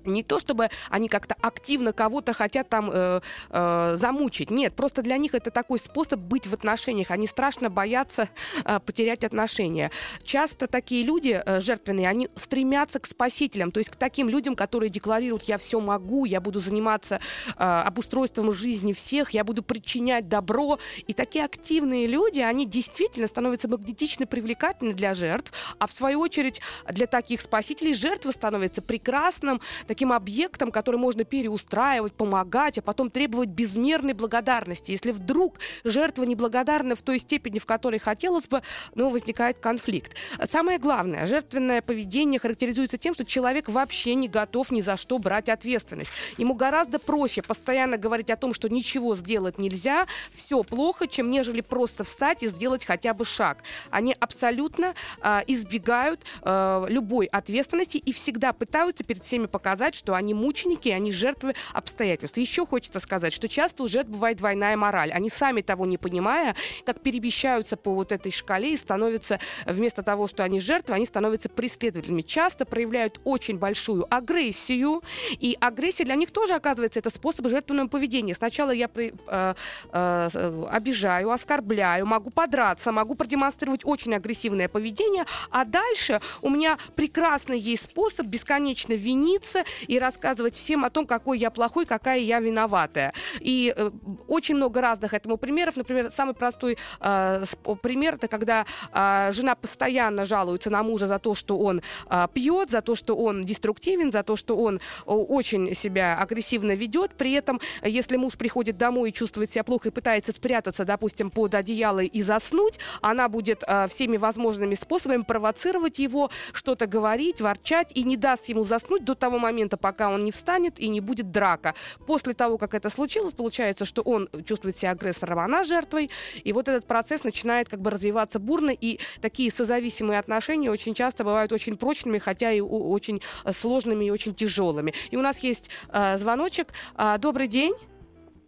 не 0.08 0.24
то 0.24 0.39
чтобы 0.39 0.70
они 0.89 1.10
как-то 1.10 1.36
активно 1.41 1.93
кого-то 1.93 2.34
хотят 2.34 2.70
там 2.70 2.89
э, 2.91 3.22
э, 3.50 3.93
замучить. 3.96 4.52
Нет, 4.52 4.74
просто 4.74 5.02
для 5.02 5.17
них 5.17 5.34
это 5.34 5.52
такой 5.52 5.80
способ 5.80 6.20
быть 6.20 6.48
в 6.48 6.54
отношениях. 6.54 7.12
Они 7.12 7.28
страшно 7.28 7.70
боятся 7.70 8.30
э, 8.65 8.80
потерять 8.80 9.24
отношения. 9.24 9.91
Часто 10.24 10.67
такие 10.67 11.04
люди 11.04 11.41
э, 11.43 11.60
жертвенные, 11.60 12.08
они 12.08 12.30
стремятся 12.36 13.00
к 13.00 13.06
спасителям, 13.06 13.72
то 13.72 13.80
есть 13.80 13.89
к 13.89 13.96
таким 13.96 14.30
людям, 14.30 14.56
которые 14.56 14.89
декларируют, 14.89 15.43
я 15.43 15.58
все 15.58 15.80
могу, 15.80 16.26
я 16.26 16.41
буду 16.41 16.60
заниматься 16.60 17.20
э, 17.48 17.63
обустройством 17.63 18.54
жизни 18.54 18.93
всех, 18.93 19.32
я 19.32 19.43
буду 19.43 19.63
причинять 19.63 20.28
добро. 20.28 20.80
И 21.08 21.13
такие 21.13 21.46
активные 21.46 22.08
люди, 22.08 22.39
они 22.39 22.65
действительно 22.65 23.28
становятся 23.28 23.67
магнетично 23.67 24.26
привлекательны 24.26 24.93
для 24.93 25.13
жертв, 25.13 25.52
а 25.80 25.88
в 25.88 25.91
свою 25.91 26.20
очередь 26.20 26.62
для 26.89 27.08
таких 27.08 27.41
спасителей 27.41 27.93
жертва 27.93 28.32
становится 28.32 28.82
прекрасным, 28.82 29.62
таким 29.88 29.96
объектом, 30.05 30.71
который 30.71 30.97
можно 30.97 31.23
переустраивать, 31.23 32.13
помогать, 32.13 32.77
а 32.77 32.81
потом 32.81 33.10
требовать 33.10 33.49
безмерной 33.49 34.13
благодарности. 34.13 34.91
Если 34.91 35.12
вдруг 35.12 35.60
жертва 35.83 36.23
неблагодарна 36.23 36.95
в 36.95 37.01
той 37.01 37.19
степени, 37.19 37.60
в 37.60 37.65
которой 37.65 37.99
хотелось 37.99 38.47
бы, 38.47 38.62
ну, 38.95 39.10
возникает 39.10 39.60
конфликт. 39.60 40.13
Самое 40.49 40.79
главное, 40.79 41.25
жертвенное 41.25 41.81
поведение 41.81 42.39
характеризуется 42.39 42.97
тем, 42.97 43.13
что 43.13 43.25
человек 43.25 43.69
вообще 43.69 44.15
не 44.15 44.27
готов 44.27 44.71
ни 44.71 44.81
за 44.81 44.97
что 44.97 45.17
брать 45.19 45.49
ответственность. 45.49 46.12
Ему 46.38 46.53
гораздо 46.53 46.99
проще 46.99 47.41
постоянно 47.41 47.97
говорить 47.97 48.29
о 48.29 48.38
том, 48.38 48.53
что 48.53 48.69
ничего 48.69 49.15
сделать 49.15 49.57
нельзя, 49.57 50.07
все 50.36 50.63
плохо, 50.63 51.07
чем 51.07 51.29
нежели 51.29 51.62
просто 51.62 52.03
встать 52.03 52.43
и 52.43 52.47
сделать 52.47 52.86
хотя 52.86 53.13
бы 53.13 53.25
шаг. 53.25 53.63
Они 53.89 54.15
абсолютно 54.19 54.93
э, 55.21 55.41
избегают 55.47 56.23
э, 56.43 56.86
любой 56.89 57.25
ответственности 57.27 57.97
и 57.97 58.12
всегда 58.12 58.53
пытаются 58.53 59.03
перед 59.03 59.23
всеми 59.23 59.45
показать, 59.45 59.87
сказать, 59.88 59.95
что 59.95 60.15
они 60.15 60.34
мученики, 60.34 60.89
они 60.89 61.12
жертвы 61.12 61.56
обстоятельств. 61.73 62.38
Еще 62.38 62.65
хочется 62.65 63.00
сказать, 63.00 63.34
что 63.34 63.47
часто 63.47 63.84
у 63.84 63.88
жертв 63.88 64.10
бывает 64.10 64.38
двойная 64.38 64.76
мораль. 64.76 65.12
Они 65.12 65.30
сами 65.30 65.62
того 65.62 65.86
не 65.86 65.97
понимая, 65.97 66.56
как 66.86 67.00
перемещаются 67.02 67.78
по 67.78 67.93
вот 67.93 68.12
этой 68.12 68.32
шкале 68.32 68.73
и 68.73 68.78
становятся, 68.78 69.39
вместо 69.65 70.04
того, 70.04 70.28
что 70.28 70.43
они 70.43 70.60
жертвы, 70.60 70.95
они 70.95 71.06
становятся 71.06 71.47
преследователями. 71.47 72.21
Часто 72.21 72.65
проявляют 72.65 73.21
очень 73.23 73.58
большую 73.58 74.06
агрессию, 74.13 75.04
и 75.39 75.58
агрессия 75.62 76.04
для 76.04 76.15
них 76.15 76.32
тоже, 76.32 76.54
оказывается, 76.54 77.00
это 77.00 77.10
способ 77.10 77.47
жертвенного 77.47 77.88
поведения. 77.88 78.34
Сначала 78.34 78.71
я 78.71 78.89
э, 78.95 79.54
э, 79.93 80.67
обижаю, 80.69 81.32
оскорбляю, 81.32 82.06
могу 82.06 82.30
подраться, 82.30 82.91
могу 82.91 83.15
продемонстрировать 83.15 83.86
очень 83.86 84.13
агрессивное 84.13 84.67
поведение, 84.67 85.26
а 85.50 85.63
дальше 85.63 86.19
у 86.41 86.50
меня 86.50 86.78
прекрасный 86.95 87.60
есть 87.60 87.86
способ 87.86 88.26
бесконечно 88.26 88.93
виниться 88.93 89.63
и 89.87 89.99
рассказывать 89.99 90.55
всем 90.55 90.85
о 90.85 90.89
том, 90.89 91.05
какой 91.05 91.39
я 91.39 91.49
плохой, 91.51 91.85
какая 91.85 92.19
я 92.19 92.39
виноватая. 92.39 93.13
И 93.39 93.73
э, 93.75 93.91
очень 94.27 94.55
много 94.55 94.81
разных 94.81 95.13
этому 95.13 95.37
примеров. 95.37 95.75
Например, 95.75 96.11
самый 96.11 96.33
простой 96.33 96.77
э, 96.99 97.43
пример 97.81 98.15
это 98.15 98.27
когда 98.27 98.65
э, 98.91 99.31
жена 99.33 99.55
постоянно 99.55 100.25
жалуется 100.25 100.69
на 100.69 100.83
мужа 100.83 101.07
за 101.07 101.19
то, 101.19 101.35
что 101.35 101.57
он 101.57 101.81
э, 102.09 102.27
пьет, 102.33 102.71
за 102.71 102.81
то, 102.81 102.95
что 102.95 103.15
он 103.15 103.43
деструктивен, 103.43 104.11
за 104.11 104.23
то, 104.23 104.35
что 104.35 104.57
он 104.57 104.79
очень 105.05 105.75
себя 105.75 106.17
агрессивно 106.17 106.73
ведет. 106.73 107.11
При 107.15 107.33
этом, 107.33 107.59
если 107.83 108.17
муж 108.17 108.33
приходит 108.37 108.77
домой 108.77 109.09
и 109.09 109.13
чувствует 109.13 109.51
себя 109.51 109.63
плохо 109.63 109.89
и 109.89 109.91
пытается 109.91 110.31
спрятаться, 110.31 110.85
допустим, 110.85 111.29
под 111.29 111.55
одеяло 111.55 111.99
и 111.99 112.21
заснуть, 112.21 112.79
она 113.01 113.29
будет 113.29 113.63
э, 113.67 113.87
всеми 113.87 114.17
возможными 114.17 114.75
способами 114.75 115.23
провоцировать 115.23 115.99
его, 115.99 116.29
что-то 116.53 116.87
говорить, 116.87 117.41
ворчать 117.41 117.91
и 117.95 118.03
не 118.03 118.17
даст 118.17 118.49
ему 118.49 118.63
заснуть 118.63 119.03
до 119.03 119.15
того 119.15 119.39
момента, 119.39 119.57
момента, 119.58 119.78
пока 119.78 120.10
он 120.10 120.24
не 120.24 120.32
встанет 120.32 120.80
и 120.80 120.88
не 120.88 121.02
будет 121.02 121.32
драка. 121.32 121.74
После 122.06 122.34
того, 122.34 122.58
как 122.58 122.76
это 122.76 122.89
случилось, 122.89 123.34
получается, 123.34 123.86
что 123.86 124.04
он 124.04 124.30
чувствует 124.46 124.78
себя 124.78 124.91
агрессором, 124.91 125.39
а 125.39 125.46
она 125.46 125.63
жертвой. 125.63 126.12
И 126.43 126.54
вот 126.54 126.67
этот 126.67 126.86
процесс 126.86 127.24
начинает 127.24 127.70
как 127.70 127.82
бы 127.82 127.89
развиваться 127.89 128.39
бурно. 128.39 128.72
И 128.72 129.00
такие 129.22 129.52
созависимые 129.52 130.20
отношения 130.20 130.70
очень 130.70 130.93
часто 130.93 131.24
бывают 131.24 131.52
очень 131.52 131.76
прочными, 131.76 132.20
хотя 132.20 132.52
и 132.52 132.62
очень 132.62 133.22
сложными 133.52 134.06
и 134.06 134.12
очень 134.12 134.36
тяжелыми. 134.36 134.93
И 135.10 135.17
у 135.17 135.22
нас 135.22 135.39
есть 135.39 135.70
э, 135.89 136.17
звоночек. 136.17 136.74
Э, 136.96 137.17
добрый 137.17 137.48
день. 137.48 137.74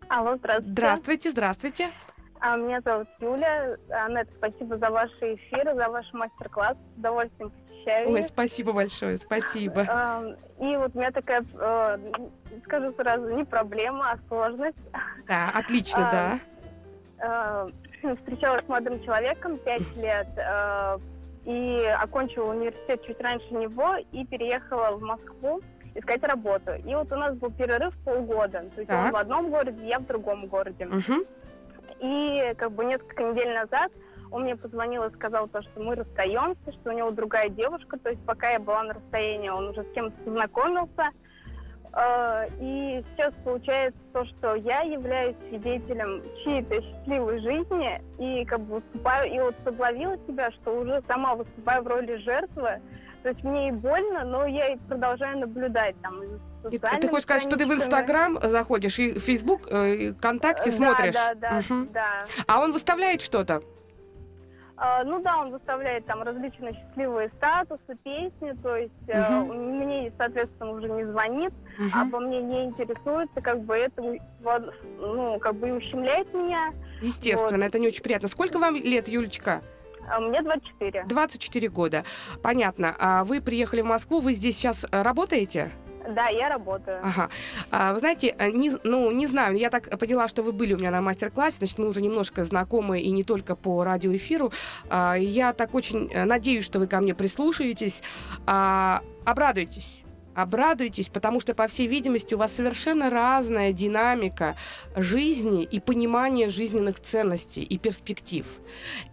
Алло, 0.10 0.36
здравствуйте. 0.38 0.72
Здравствуйте, 0.72 1.32
здравствуйте. 1.32 1.92
А, 2.42 2.56
меня 2.56 2.80
зовут 2.82 3.08
Юля. 3.20 3.76
Аннет, 3.90 4.30
спасибо 4.38 4.78
за 4.78 4.90
ваши 4.90 5.36
эфиры, 5.36 5.76
за 5.76 5.90
ваш 5.90 6.12
мастер-класс. 6.14 6.78
С 6.96 6.98
удовольствием 6.98 7.52
посещаю. 7.52 8.12
Ой, 8.12 8.24
спасибо 8.24 8.72
большое, 8.72 9.18
спасибо. 9.18 9.82
И 10.60 10.78
вот 10.78 10.96
у 10.96 11.00
меня 11.00 11.12
такая, 11.12 11.44
э, 11.54 11.98
скажу 12.66 12.94
сразу, 12.94 13.30
не 13.36 13.44
проблема, 13.44 14.12
а 14.12 14.20
сложность. 14.28 14.78
Да, 15.28 15.52
отлично, 15.54 16.40
да. 17.20 17.68
Э, 18.04 18.16
встречалась 18.16 18.64
с 18.66 18.70
молодым 18.70 19.04
человеком 19.04 19.58
пять 19.58 19.96
лет 19.98 20.28
э, 20.38 21.00
и 21.46 21.94
окончила 22.02 22.52
университет 22.52 23.04
чуть 23.06 23.20
раньше 23.20 23.54
него 23.54 23.96
и 24.12 24.26
переехала 24.26 24.96
в 24.96 25.02
Москву 25.02 25.62
искать 25.96 26.24
работу. 26.24 26.72
И 26.86 26.96
вот 26.96 27.12
у 27.12 27.16
нас 27.16 27.36
был 27.36 27.52
перерыв 27.52 27.98
полгода. 28.06 28.64
То 28.76 28.82
есть 28.82 28.88
так. 28.88 29.06
он 29.06 29.12
в 29.12 29.16
одном 29.16 29.50
городе, 29.50 29.86
я 29.88 30.00
в 30.00 30.06
другом 30.06 30.48
городе. 30.48 30.86
Угу. 30.86 31.26
И 32.00 32.54
как 32.58 32.72
бы 32.72 32.86
несколько 32.86 33.24
недель 33.24 33.54
назад 33.54 33.92
он 34.32 34.44
мне 34.44 34.56
позвонил 34.56 35.04
и 35.06 35.14
сказал 35.14 35.48
то, 35.48 35.62
что 35.62 35.82
мы 35.82 35.96
расстаемся, 35.96 36.72
что 36.72 36.92
у 36.92 36.94
него 36.94 37.12
другая 37.12 37.50
девушка. 37.50 37.98
То 37.98 38.10
есть 38.10 38.24
пока 38.26 38.52
я 38.52 38.60
была 38.60 38.84
на 38.84 38.94
расстоянии, 38.94 39.50
он 39.50 39.70
уже 39.70 39.84
с 39.84 39.94
кем-то 39.94 40.16
познакомился. 40.24 41.10
А, 41.92 42.46
и 42.60 43.04
сейчас 43.12 43.34
получается 43.44 44.00
то, 44.14 44.24
что 44.26 44.56
я 44.56 44.82
являюсь 44.82 45.36
свидетелем 45.48 46.22
чьей-то 46.44 46.82
счастливой 46.82 47.40
жизни 47.40 48.02
и 48.20 48.46
как 48.46 48.60
бы 48.62 48.76
выступаю, 48.76 49.34
и 49.34 49.40
вот 49.40 49.56
соблавила 49.64 50.16
себя, 50.28 50.52
что 50.52 50.80
уже 50.80 51.02
сама 51.08 51.34
выступаю 51.36 51.84
в 51.84 51.88
роли 51.88 52.16
жертвы. 52.18 52.80
То 53.24 53.30
есть 53.30 53.44
мне 53.44 53.70
и 53.70 53.72
больно, 53.72 54.24
но 54.24 54.46
я 54.46 54.74
и 54.74 54.78
продолжаю 54.78 55.40
наблюдать 55.40 55.96
там. 56.02 56.22
И 56.72 56.78
ты 56.78 57.08
хочешь 57.08 57.24
сказать, 57.24 57.44
что 57.44 57.58
ты 57.58 57.66
в 57.66 57.74
Инстаграм 57.74 58.38
заходишь 58.44 59.00
и 59.00 59.14
в 59.14 59.20
Фейсбук, 59.20 59.62
э, 59.70 59.96
и 59.96 60.12
ВКонтакте 60.14 60.72
смотришь? 60.72 61.14
Да, 61.14 61.34
да, 61.36 61.64
угу. 61.70 61.88
да. 61.92 62.26
А 62.48 62.62
он 62.62 62.72
выставляет 62.72 63.22
что-то? 63.22 63.62
Uh, 64.80 65.04
ну 65.04 65.22
да, 65.22 65.40
он 65.40 65.52
выставляет 65.52 66.06
там 66.06 66.24
различные 66.24 66.74
счастливые 66.74 67.28
статусы, 67.36 67.98
песни, 68.02 68.54
то 68.64 68.78
есть 68.78 68.94
uh, 69.08 69.44
мне, 69.44 70.10
соответственно, 70.18 70.72
уже 70.72 70.88
не 70.88 71.04
звонит, 71.04 71.52
а 71.94 72.06
по 72.06 72.22
мне 72.22 72.42
не 72.42 72.64
интересуется, 72.64 73.42
как 73.42 73.60
бы 73.64 73.76
это, 73.76 74.02
ну, 74.98 75.38
как 75.40 75.56
бы 75.56 75.74
ущемляет 75.74 76.34
меня. 76.34 76.72
Естественно, 77.02 77.58
вот. 77.58 77.68
это 77.68 77.78
не 77.78 77.88
очень 77.88 78.02
приятно. 78.02 78.30
Сколько 78.30 78.58
вам 78.58 78.76
лет, 78.76 79.10
Юлечка? 79.10 79.62
Мне 80.20 80.42
24. 80.42 81.06
24 81.06 81.70
года. 81.70 82.04
Понятно. 82.42 82.96
А 82.98 83.24
вы 83.24 83.42
приехали 83.42 83.82
в 83.82 83.86
Москву, 83.86 84.20
вы 84.20 84.34
здесь 84.34 84.58
сейчас 84.58 84.86
э, 84.90 85.02
работаете? 85.02 85.72
Да, 86.08 86.28
я 86.28 86.50
работаю. 86.50 87.00
Ага. 87.04 87.30
А, 87.72 87.94
вы 87.94 88.00
знаете, 88.00 88.36
э, 88.38 88.50
не, 88.52 88.72
ну, 88.84 89.12
не 89.12 89.28
знаю, 89.28 89.56
я 89.58 89.70
так 89.70 89.98
поняла, 90.00 90.28
что 90.28 90.42
вы 90.42 90.52
были 90.52 90.74
у 90.74 90.78
меня 90.78 90.92
на 90.92 91.02
мастер-классе, 91.02 91.58
значит, 91.60 91.78
мы 91.78 91.88
уже 91.88 92.02
немножко 92.02 92.46
знакомы 92.46 93.00
и 93.02 93.12
не 93.12 93.24
только 93.24 93.56
по 93.56 93.84
радиоэфиру. 93.84 94.52
А, 94.90 95.16
я 95.16 95.54
так 95.54 95.76
очень 95.76 96.10
э, 96.12 96.26
надеюсь, 96.26 96.66
что 96.66 96.80
вы 96.80 96.88
ко 96.88 97.00
мне 97.00 97.14
прислушаетесь. 97.14 98.02
А, 98.46 99.02
обрадуйтесь 99.26 100.04
обрадуйтесь, 100.42 101.10
потому 101.10 101.40
что, 101.40 101.54
по 101.54 101.68
всей 101.68 101.88
видимости, 101.88 102.34
у 102.34 102.38
вас 102.38 102.54
совершенно 102.56 103.10
разная 103.10 103.74
динамика 103.74 104.56
жизни 104.96 105.64
и 105.64 105.80
понимание 105.80 106.50
жизненных 106.50 107.00
ценностей 107.00 107.64
и 107.64 107.78
перспектив. 107.78 108.46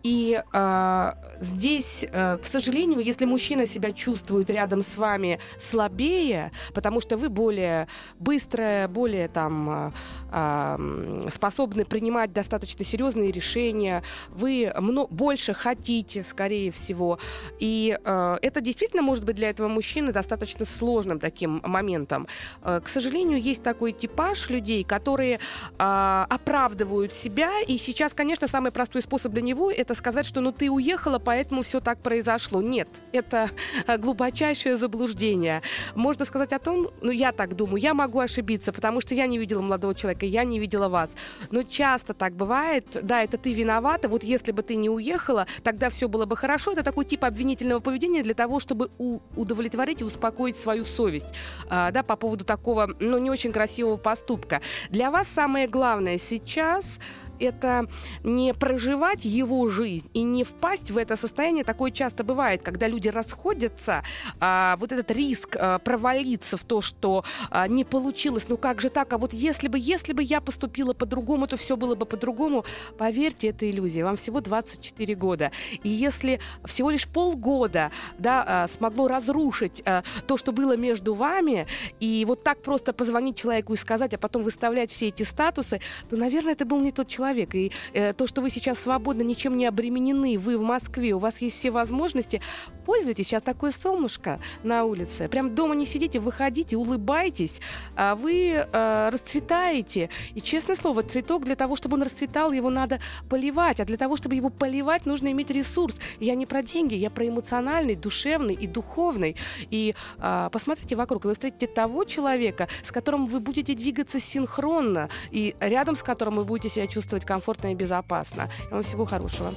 И 0.02 0.42
э, 0.52 1.12
здесь, 1.40 2.04
э, 2.10 2.38
к 2.38 2.44
сожалению, 2.44 3.00
если 3.00 3.24
мужчина 3.24 3.66
себя 3.66 3.92
чувствует 3.92 4.50
рядом 4.50 4.82
с 4.82 4.96
вами 4.96 5.38
слабее, 5.58 6.52
потому 6.74 7.00
что 7.00 7.16
вы 7.16 7.28
более 7.28 7.88
быстрая, 8.18 8.88
более 8.88 9.28
там 9.28 9.92
э, 10.32 11.28
способны 11.32 11.84
принимать 11.84 12.32
достаточно 12.32 12.84
серьезные 12.84 13.32
решения, 13.32 14.02
вы 14.30 14.72
больше 15.10 15.52
хотите, 15.54 16.22
скорее 16.22 16.70
всего, 16.70 17.18
и 17.58 17.98
э, 18.02 18.38
это 18.42 18.60
действительно 18.60 19.02
может 19.02 19.24
быть 19.24 19.36
для 19.36 19.50
этого 19.50 19.68
мужчины 19.68 20.12
достаточно 20.12 20.64
сложным 20.64 21.18
таким 21.18 21.60
моментом. 21.64 22.26
Э, 22.62 22.80
к 22.82 22.88
сожалению, 22.88 23.40
есть 23.40 23.62
такой 23.62 23.92
типаж 23.92 24.50
людей, 24.50 24.84
которые 24.84 25.38
э, 25.78 26.26
оправдывают 26.28 27.12
себя, 27.12 27.60
и 27.66 27.76
сейчас, 27.78 28.14
конечно, 28.14 28.48
самый 28.48 28.70
простой 28.70 29.02
способ 29.02 29.32
для 29.32 29.42
него 29.42 29.70
это 29.70 29.94
сказать, 29.94 30.26
что 30.26 30.40
ну 30.40 30.52
ты 30.52 30.70
уехала, 30.70 31.18
поэтому 31.26 31.62
все 31.62 31.80
так 31.80 31.98
произошло. 31.98 32.62
Нет, 32.62 32.88
это 33.10 33.50
э, 33.88 33.98
глубочайшее 33.98 34.76
заблуждение. 34.76 35.60
Можно 35.96 36.24
сказать 36.24 36.52
о 36.52 36.60
том, 36.60 36.86
ну 37.02 37.10
я 37.10 37.32
так 37.32 37.56
думаю, 37.56 37.82
я 37.82 37.94
могу 37.94 38.20
ошибиться, 38.20 38.72
потому 38.72 39.00
что 39.00 39.12
я 39.14 39.26
не 39.26 39.36
видела 39.36 39.60
молодого 39.60 39.92
человека, 39.92 40.24
я 40.24 40.44
не 40.44 40.60
видела 40.60 40.88
вас. 40.88 41.10
Но 41.50 41.64
часто 41.64 42.14
так 42.14 42.34
бывает, 42.34 42.84
да, 43.02 43.24
это 43.24 43.38
ты 43.38 43.52
виновата, 43.52 44.08
вот 44.08 44.22
если 44.22 44.52
бы 44.52 44.62
ты 44.62 44.76
не 44.76 44.88
уехала, 44.88 45.48
тогда 45.64 45.90
все 45.90 46.08
было 46.08 46.26
бы 46.26 46.36
хорошо. 46.36 46.70
Это 46.70 46.84
такой 46.84 47.04
тип 47.04 47.24
обвинительного 47.24 47.80
поведения 47.80 48.22
для 48.22 48.34
того, 48.34 48.60
чтобы 48.60 48.90
удовлетворить 49.34 50.02
и 50.02 50.04
успокоить 50.04 50.56
свою 50.56 50.84
совесть, 50.84 51.28
а, 51.68 51.90
да, 51.90 52.04
по 52.04 52.14
поводу 52.14 52.44
такого, 52.44 52.94
ну, 53.00 53.18
не 53.18 53.30
очень 53.30 53.50
красивого 53.50 53.96
поступка. 53.96 54.60
Для 54.90 55.10
вас 55.10 55.26
самое 55.26 55.66
главное 55.66 56.18
сейчас 56.18 57.00
это 57.40 57.86
не 58.22 58.54
проживать 58.54 59.24
его 59.24 59.68
жизнь 59.68 60.08
и 60.14 60.22
не 60.22 60.44
впасть 60.44 60.90
в 60.90 60.98
это 60.98 61.16
состояние. 61.16 61.64
Такое 61.64 61.90
часто 61.90 62.24
бывает, 62.24 62.62
когда 62.62 62.88
люди 62.88 63.08
расходятся, 63.08 64.02
а, 64.40 64.76
вот 64.78 64.92
этот 64.92 65.10
риск 65.10 65.56
а, 65.58 65.78
провалиться 65.78 66.56
в 66.56 66.64
то, 66.64 66.80
что 66.80 67.24
а, 67.50 67.68
не 67.68 67.84
получилось, 67.84 68.46
ну 68.48 68.56
как 68.56 68.80
же 68.80 68.88
так, 68.88 69.12
а 69.12 69.18
вот 69.18 69.32
если 69.32 69.68
бы, 69.68 69.78
если 69.78 70.12
бы 70.12 70.22
я 70.22 70.40
поступила 70.40 70.92
по-другому, 70.92 71.46
то 71.46 71.56
все 71.56 71.76
было 71.76 71.94
бы 71.94 72.06
по-другому. 72.06 72.64
Поверьте, 72.98 73.48
это 73.48 73.68
иллюзия. 73.68 74.04
Вам 74.04 74.16
всего 74.16 74.40
24 74.40 75.14
года. 75.14 75.52
И 75.82 75.88
если 75.88 76.40
всего 76.64 76.90
лишь 76.90 77.06
полгода 77.06 77.90
да, 78.18 78.44
а, 78.46 78.68
смогло 78.68 79.08
разрушить 79.08 79.82
а, 79.84 80.02
то, 80.26 80.36
что 80.36 80.52
было 80.52 80.76
между 80.76 81.14
вами, 81.14 81.66
и 82.00 82.24
вот 82.26 82.42
так 82.42 82.62
просто 82.62 82.92
позвонить 82.92 83.36
человеку 83.36 83.74
и 83.74 83.76
сказать, 83.76 84.14
а 84.14 84.18
потом 84.18 84.42
выставлять 84.42 84.90
все 84.90 85.08
эти 85.08 85.22
статусы, 85.22 85.80
то, 86.08 86.16
наверное, 86.16 86.52
это 86.52 86.64
был 86.64 86.80
не 86.80 86.92
тот 86.92 87.08
человек, 87.08 87.25
человек. 87.26 87.54
И 87.54 87.72
э, 87.92 88.12
то, 88.12 88.26
что 88.26 88.40
вы 88.40 88.50
сейчас 88.50 88.78
свободно, 88.78 89.22
ничем 89.22 89.56
не 89.56 89.66
обременены, 89.66 90.38
вы 90.38 90.58
в 90.58 90.62
Москве, 90.62 91.12
у 91.12 91.18
вас 91.18 91.40
есть 91.42 91.58
все 91.58 91.70
возможности, 91.70 92.40
пользуйтесь. 92.84 93.26
Сейчас 93.26 93.42
такое 93.42 93.72
солнышко 93.72 94.38
на 94.62 94.84
улице. 94.84 95.28
Прям 95.28 95.54
дома 95.54 95.74
не 95.74 95.86
сидите, 95.86 96.20
выходите, 96.20 96.76
улыбайтесь. 96.76 97.60
А 97.96 98.14
вы 98.14 98.52
э, 98.52 99.08
расцветаете. 99.12 100.08
И, 100.34 100.40
честное 100.40 100.76
слово, 100.76 101.02
цветок 101.02 101.44
для 101.44 101.56
того, 101.56 101.76
чтобы 101.76 101.96
он 101.96 102.02
расцветал, 102.02 102.52
его 102.52 102.70
надо 102.70 103.00
поливать. 103.28 103.80
А 103.80 103.84
для 103.84 103.96
того, 103.96 104.16
чтобы 104.16 104.36
его 104.36 104.50
поливать, 104.50 105.06
нужно 105.06 105.32
иметь 105.32 105.50
ресурс. 105.50 105.98
Я 106.20 106.34
не 106.36 106.46
про 106.46 106.62
деньги, 106.62 106.94
я 106.94 107.10
про 107.10 107.26
эмоциональный, 107.26 107.96
душевный 107.96 108.54
и 108.54 108.66
духовный. 108.66 109.36
И 109.70 109.94
э, 110.18 110.48
посмотрите 110.52 110.94
вокруг, 110.94 111.24
вы 111.24 111.32
встретите 111.32 111.66
того 111.66 112.04
человека, 112.04 112.68
с 112.84 112.92
которым 112.92 113.26
вы 113.26 113.40
будете 113.40 113.74
двигаться 113.74 114.20
синхронно, 114.20 115.08
и 115.32 115.56
рядом 115.60 115.96
с 115.96 116.02
которым 116.02 116.34
вы 116.34 116.44
будете 116.44 116.68
себя 116.68 116.86
чувствовать 116.86 117.15
чувствовать 117.16 117.24
комфортно 117.24 117.72
и 117.72 117.74
безопасно. 117.74 118.48
И 118.70 118.74
вам 118.74 118.82
всего 118.82 119.04
хорошего. 119.06 119.52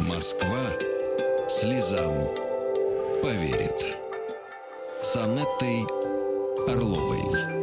Москва 0.00 0.58
слезам 1.48 2.24
поверит. 3.22 3.98
С 5.02 5.16
Анеттой 5.16 5.84
Орловой. 6.68 7.57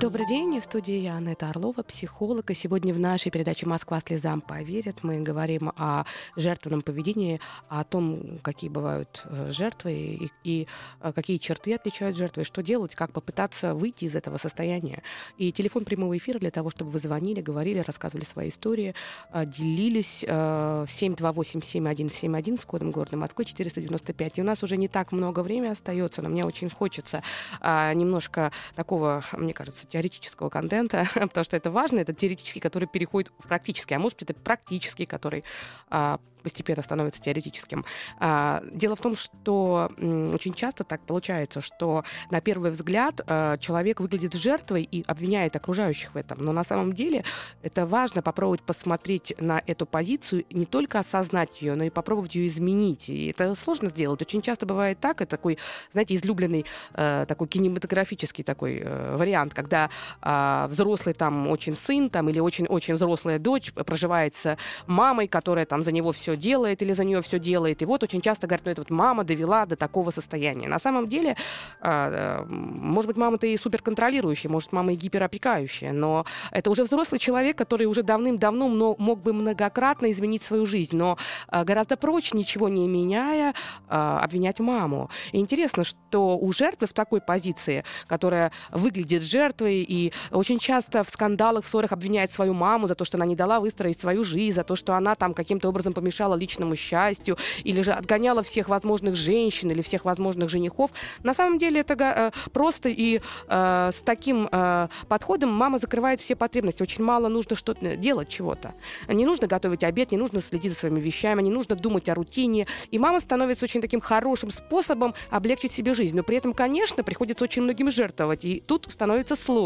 Добрый 0.00 0.26
день, 0.26 0.58
в 0.58 0.64
студии 0.64 0.94
я, 0.94 1.16
Анетта 1.16 1.50
Орлова, 1.50 1.82
психолог. 1.82 2.50
И 2.50 2.54
сегодня 2.54 2.94
в 2.94 2.98
нашей 2.98 3.30
передаче 3.30 3.66
«Москва 3.66 4.00
слезам 4.00 4.40
поверит» 4.40 5.00
мы 5.02 5.20
говорим 5.20 5.72
о 5.76 6.06
жертвенном 6.36 6.80
поведении, 6.80 7.38
о 7.68 7.84
том, 7.84 8.38
какие 8.40 8.70
бывают 8.70 9.22
э, 9.26 9.50
жертвы 9.50 9.92
и, 9.92 10.30
и 10.42 10.66
э, 11.02 11.12
какие 11.12 11.36
черты 11.36 11.74
отличают 11.74 12.16
жертвы, 12.16 12.44
что 12.44 12.62
делать, 12.62 12.94
как 12.94 13.12
попытаться 13.12 13.74
выйти 13.74 14.06
из 14.06 14.16
этого 14.16 14.38
состояния. 14.38 15.02
И 15.36 15.52
телефон 15.52 15.84
прямого 15.84 16.16
эфира 16.16 16.38
для 16.38 16.50
того, 16.50 16.70
чтобы 16.70 16.92
вы 16.92 16.98
звонили, 16.98 17.42
говорили, 17.42 17.80
рассказывали 17.80 18.24
свои 18.24 18.48
истории, 18.48 18.94
э, 19.34 19.44
делились 19.44 20.24
728-7171 20.24 22.58
с 22.58 22.64
кодом 22.64 22.90
города 22.90 23.18
Москвы 23.18 23.44
495. 23.44 24.38
И 24.38 24.40
у 24.40 24.44
нас 24.44 24.62
уже 24.62 24.78
не 24.78 24.88
так 24.88 25.12
много 25.12 25.40
времени 25.40 25.72
остается, 25.72 26.22
но 26.22 26.30
мне 26.30 26.46
очень 26.46 26.70
хочется 26.70 27.22
немножко 27.60 28.50
такого, 28.74 29.22
мне 29.36 29.52
кажется, 29.52 29.89
теоретического 29.90 30.48
контента, 30.48 31.06
потому 31.14 31.44
что 31.44 31.56
это 31.56 31.70
важно, 31.70 31.98
это 32.00 32.14
теоретический, 32.14 32.60
который 32.60 32.88
переходит 32.88 33.32
в 33.38 33.48
практический, 33.48 33.94
а 33.94 33.98
может 33.98 34.18
быть, 34.18 34.30
это 34.30 34.40
практический, 34.40 35.06
который 35.06 35.44
а, 35.88 36.20
постепенно 36.42 36.82
становится 36.82 37.20
теоретическим. 37.20 37.84
А, 38.18 38.62
дело 38.72 38.96
в 38.96 39.00
том, 39.00 39.16
что 39.16 39.90
очень 40.32 40.54
часто 40.54 40.84
так 40.84 41.00
получается, 41.02 41.60
что 41.60 42.04
на 42.30 42.40
первый 42.40 42.70
взгляд 42.70 43.20
а, 43.26 43.56
человек 43.58 44.00
выглядит 44.00 44.34
жертвой 44.34 44.82
и 44.82 45.04
обвиняет 45.06 45.56
окружающих 45.56 46.14
в 46.14 46.16
этом. 46.16 46.44
Но 46.44 46.52
на 46.52 46.64
самом 46.64 46.92
деле 46.92 47.24
это 47.62 47.86
важно 47.86 48.22
попробовать 48.22 48.62
посмотреть 48.62 49.34
на 49.38 49.62
эту 49.66 49.86
позицию, 49.86 50.44
не 50.50 50.66
только 50.66 50.98
осознать 50.98 51.60
ее, 51.62 51.74
но 51.74 51.84
и 51.84 51.90
попробовать 51.90 52.34
ее 52.34 52.46
изменить. 52.46 53.08
И 53.08 53.26
это 53.28 53.54
сложно 53.54 53.90
сделать. 53.90 54.22
Очень 54.22 54.42
часто 54.42 54.66
бывает 54.66 54.98
так, 55.00 55.20
это 55.20 55.30
такой, 55.30 55.58
знаете, 55.92 56.14
излюбленный 56.14 56.64
такой 56.92 57.48
кинематографический 57.48 58.44
такой 58.44 58.80
э, 58.82 59.16
вариант, 59.16 59.54
когда 59.54 59.79
а, 60.20 60.66
взрослый 60.68 61.14
там 61.14 61.48
очень 61.48 61.76
сын 61.76 62.10
там, 62.10 62.28
или 62.28 62.40
очень-очень 62.40 62.94
взрослая 62.94 63.38
дочь 63.38 63.72
проживает 63.72 64.34
с 64.34 64.56
мамой, 64.86 65.28
которая 65.28 65.64
там 65.64 65.82
за 65.82 65.92
него 65.92 66.12
все 66.12 66.36
делает 66.36 66.82
или 66.82 66.92
за 66.92 67.04
нее 67.04 67.22
все 67.22 67.38
делает. 67.38 67.82
И 67.82 67.84
вот 67.84 68.02
очень 68.02 68.20
часто 68.20 68.46
говорят, 68.46 68.66
ну 68.66 68.72
это 68.72 68.80
вот 68.82 68.90
мама 68.90 69.24
довела 69.24 69.66
до 69.66 69.76
такого 69.76 70.10
состояния. 70.10 70.68
На 70.68 70.78
самом 70.78 71.06
деле, 71.06 71.36
а, 71.80 72.44
может 72.46 73.08
быть, 73.08 73.16
мама-то 73.16 73.46
и 73.46 73.56
суперконтролирующая, 73.56 74.50
может, 74.50 74.72
мама 74.72 74.92
и 74.92 74.96
гиперопекающая, 74.96 75.92
но 75.92 76.24
это 76.50 76.70
уже 76.70 76.84
взрослый 76.84 77.18
человек, 77.18 77.56
который 77.56 77.86
уже 77.86 78.02
давным-давно 78.02 78.96
мог 78.98 79.22
бы 79.22 79.32
многократно 79.32 80.10
изменить 80.10 80.42
свою 80.42 80.66
жизнь, 80.66 80.96
но 80.96 81.16
а, 81.48 81.64
гораздо 81.64 81.96
проще, 81.96 82.36
ничего 82.36 82.68
не 82.68 82.86
меняя, 82.88 83.54
а, 83.88 84.20
обвинять 84.20 84.60
маму. 84.60 85.10
И 85.32 85.38
интересно, 85.38 85.84
что 85.84 86.38
у 86.38 86.52
жертвы 86.52 86.86
в 86.86 86.92
такой 86.92 87.20
позиции, 87.20 87.84
которая 88.06 88.52
выглядит 88.70 89.22
жертвой 89.22 89.69
и 89.74 90.12
очень 90.30 90.58
часто 90.58 91.04
в 91.04 91.10
скандалах, 91.10 91.64
в 91.64 91.68
ссорах 91.68 91.92
обвиняет 91.92 92.32
свою 92.32 92.54
маму 92.54 92.86
за 92.86 92.94
то, 92.94 93.04
что 93.04 93.16
она 93.16 93.26
не 93.26 93.36
дала 93.36 93.60
выстроить 93.60 94.00
свою 94.00 94.24
жизнь, 94.24 94.54
за 94.54 94.64
то, 94.64 94.76
что 94.76 94.94
она 94.94 95.14
там 95.14 95.34
каким-то 95.34 95.68
образом 95.68 95.92
помешала 95.92 96.34
личному 96.34 96.76
счастью, 96.76 97.36
или 97.64 97.82
же 97.82 97.92
отгоняла 97.92 98.42
всех 98.42 98.68
возможных 98.68 99.14
женщин 99.16 99.70
или 99.70 99.82
всех 99.82 100.04
возможных 100.04 100.48
женихов. 100.48 100.90
На 101.22 101.34
самом 101.34 101.58
деле 101.58 101.80
это 101.80 101.94
э, 101.94 102.30
просто 102.50 102.88
и 102.88 103.20
э, 103.48 103.90
с 103.92 104.02
таким 104.02 104.48
э, 104.50 104.88
подходом 105.08 105.50
мама 105.52 105.78
закрывает 105.78 106.20
все 106.20 106.36
потребности. 106.36 106.82
Очень 106.82 107.04
мало 107.04 107.28
нужно 107.28 107.56
что-то 107.56 107.96
делать 107.96 108.28
чего-то. 108.28 108.74
Не 109.08 109.24
нужно 109.24 109.46
готовить 109.46 109.84
обед, 109.84 110.12
не 110.12 110.18
нужно 110.18 110.40
следить 110.40 110.72
за 110.72 110.78
своими 110.78 111.00
вещами, 111.00 111.42
не 111.42 111.50
нужно 111.50 111.76
думать 111.76 112.08
о 112.08 112.14
рутине. 112.14 112.66
И 112.90 112.98
мама 112.98 113.20
становится 113.20 113.64
очень 113.64 113.80
таким 113.80 114.00
хорошим 114.00 114.50
способом 114.50 115.14
облегчить 115.30 115.72
себе 115.72 115.94
жизнь. 115.94 116.16
Но 116.16 116.22
при 116.22 116.36
этом, 116.36 116.52
конечно, 116.52 117.02
приходится 117.04 117.44
очень 117.44 117.62
многим 117.62 117.90
жертвовать. 117.90 118.44
И 118.44 118.62
тут 118.66 118.88
становится 118.90 119.36
сложно. 119.36 119.59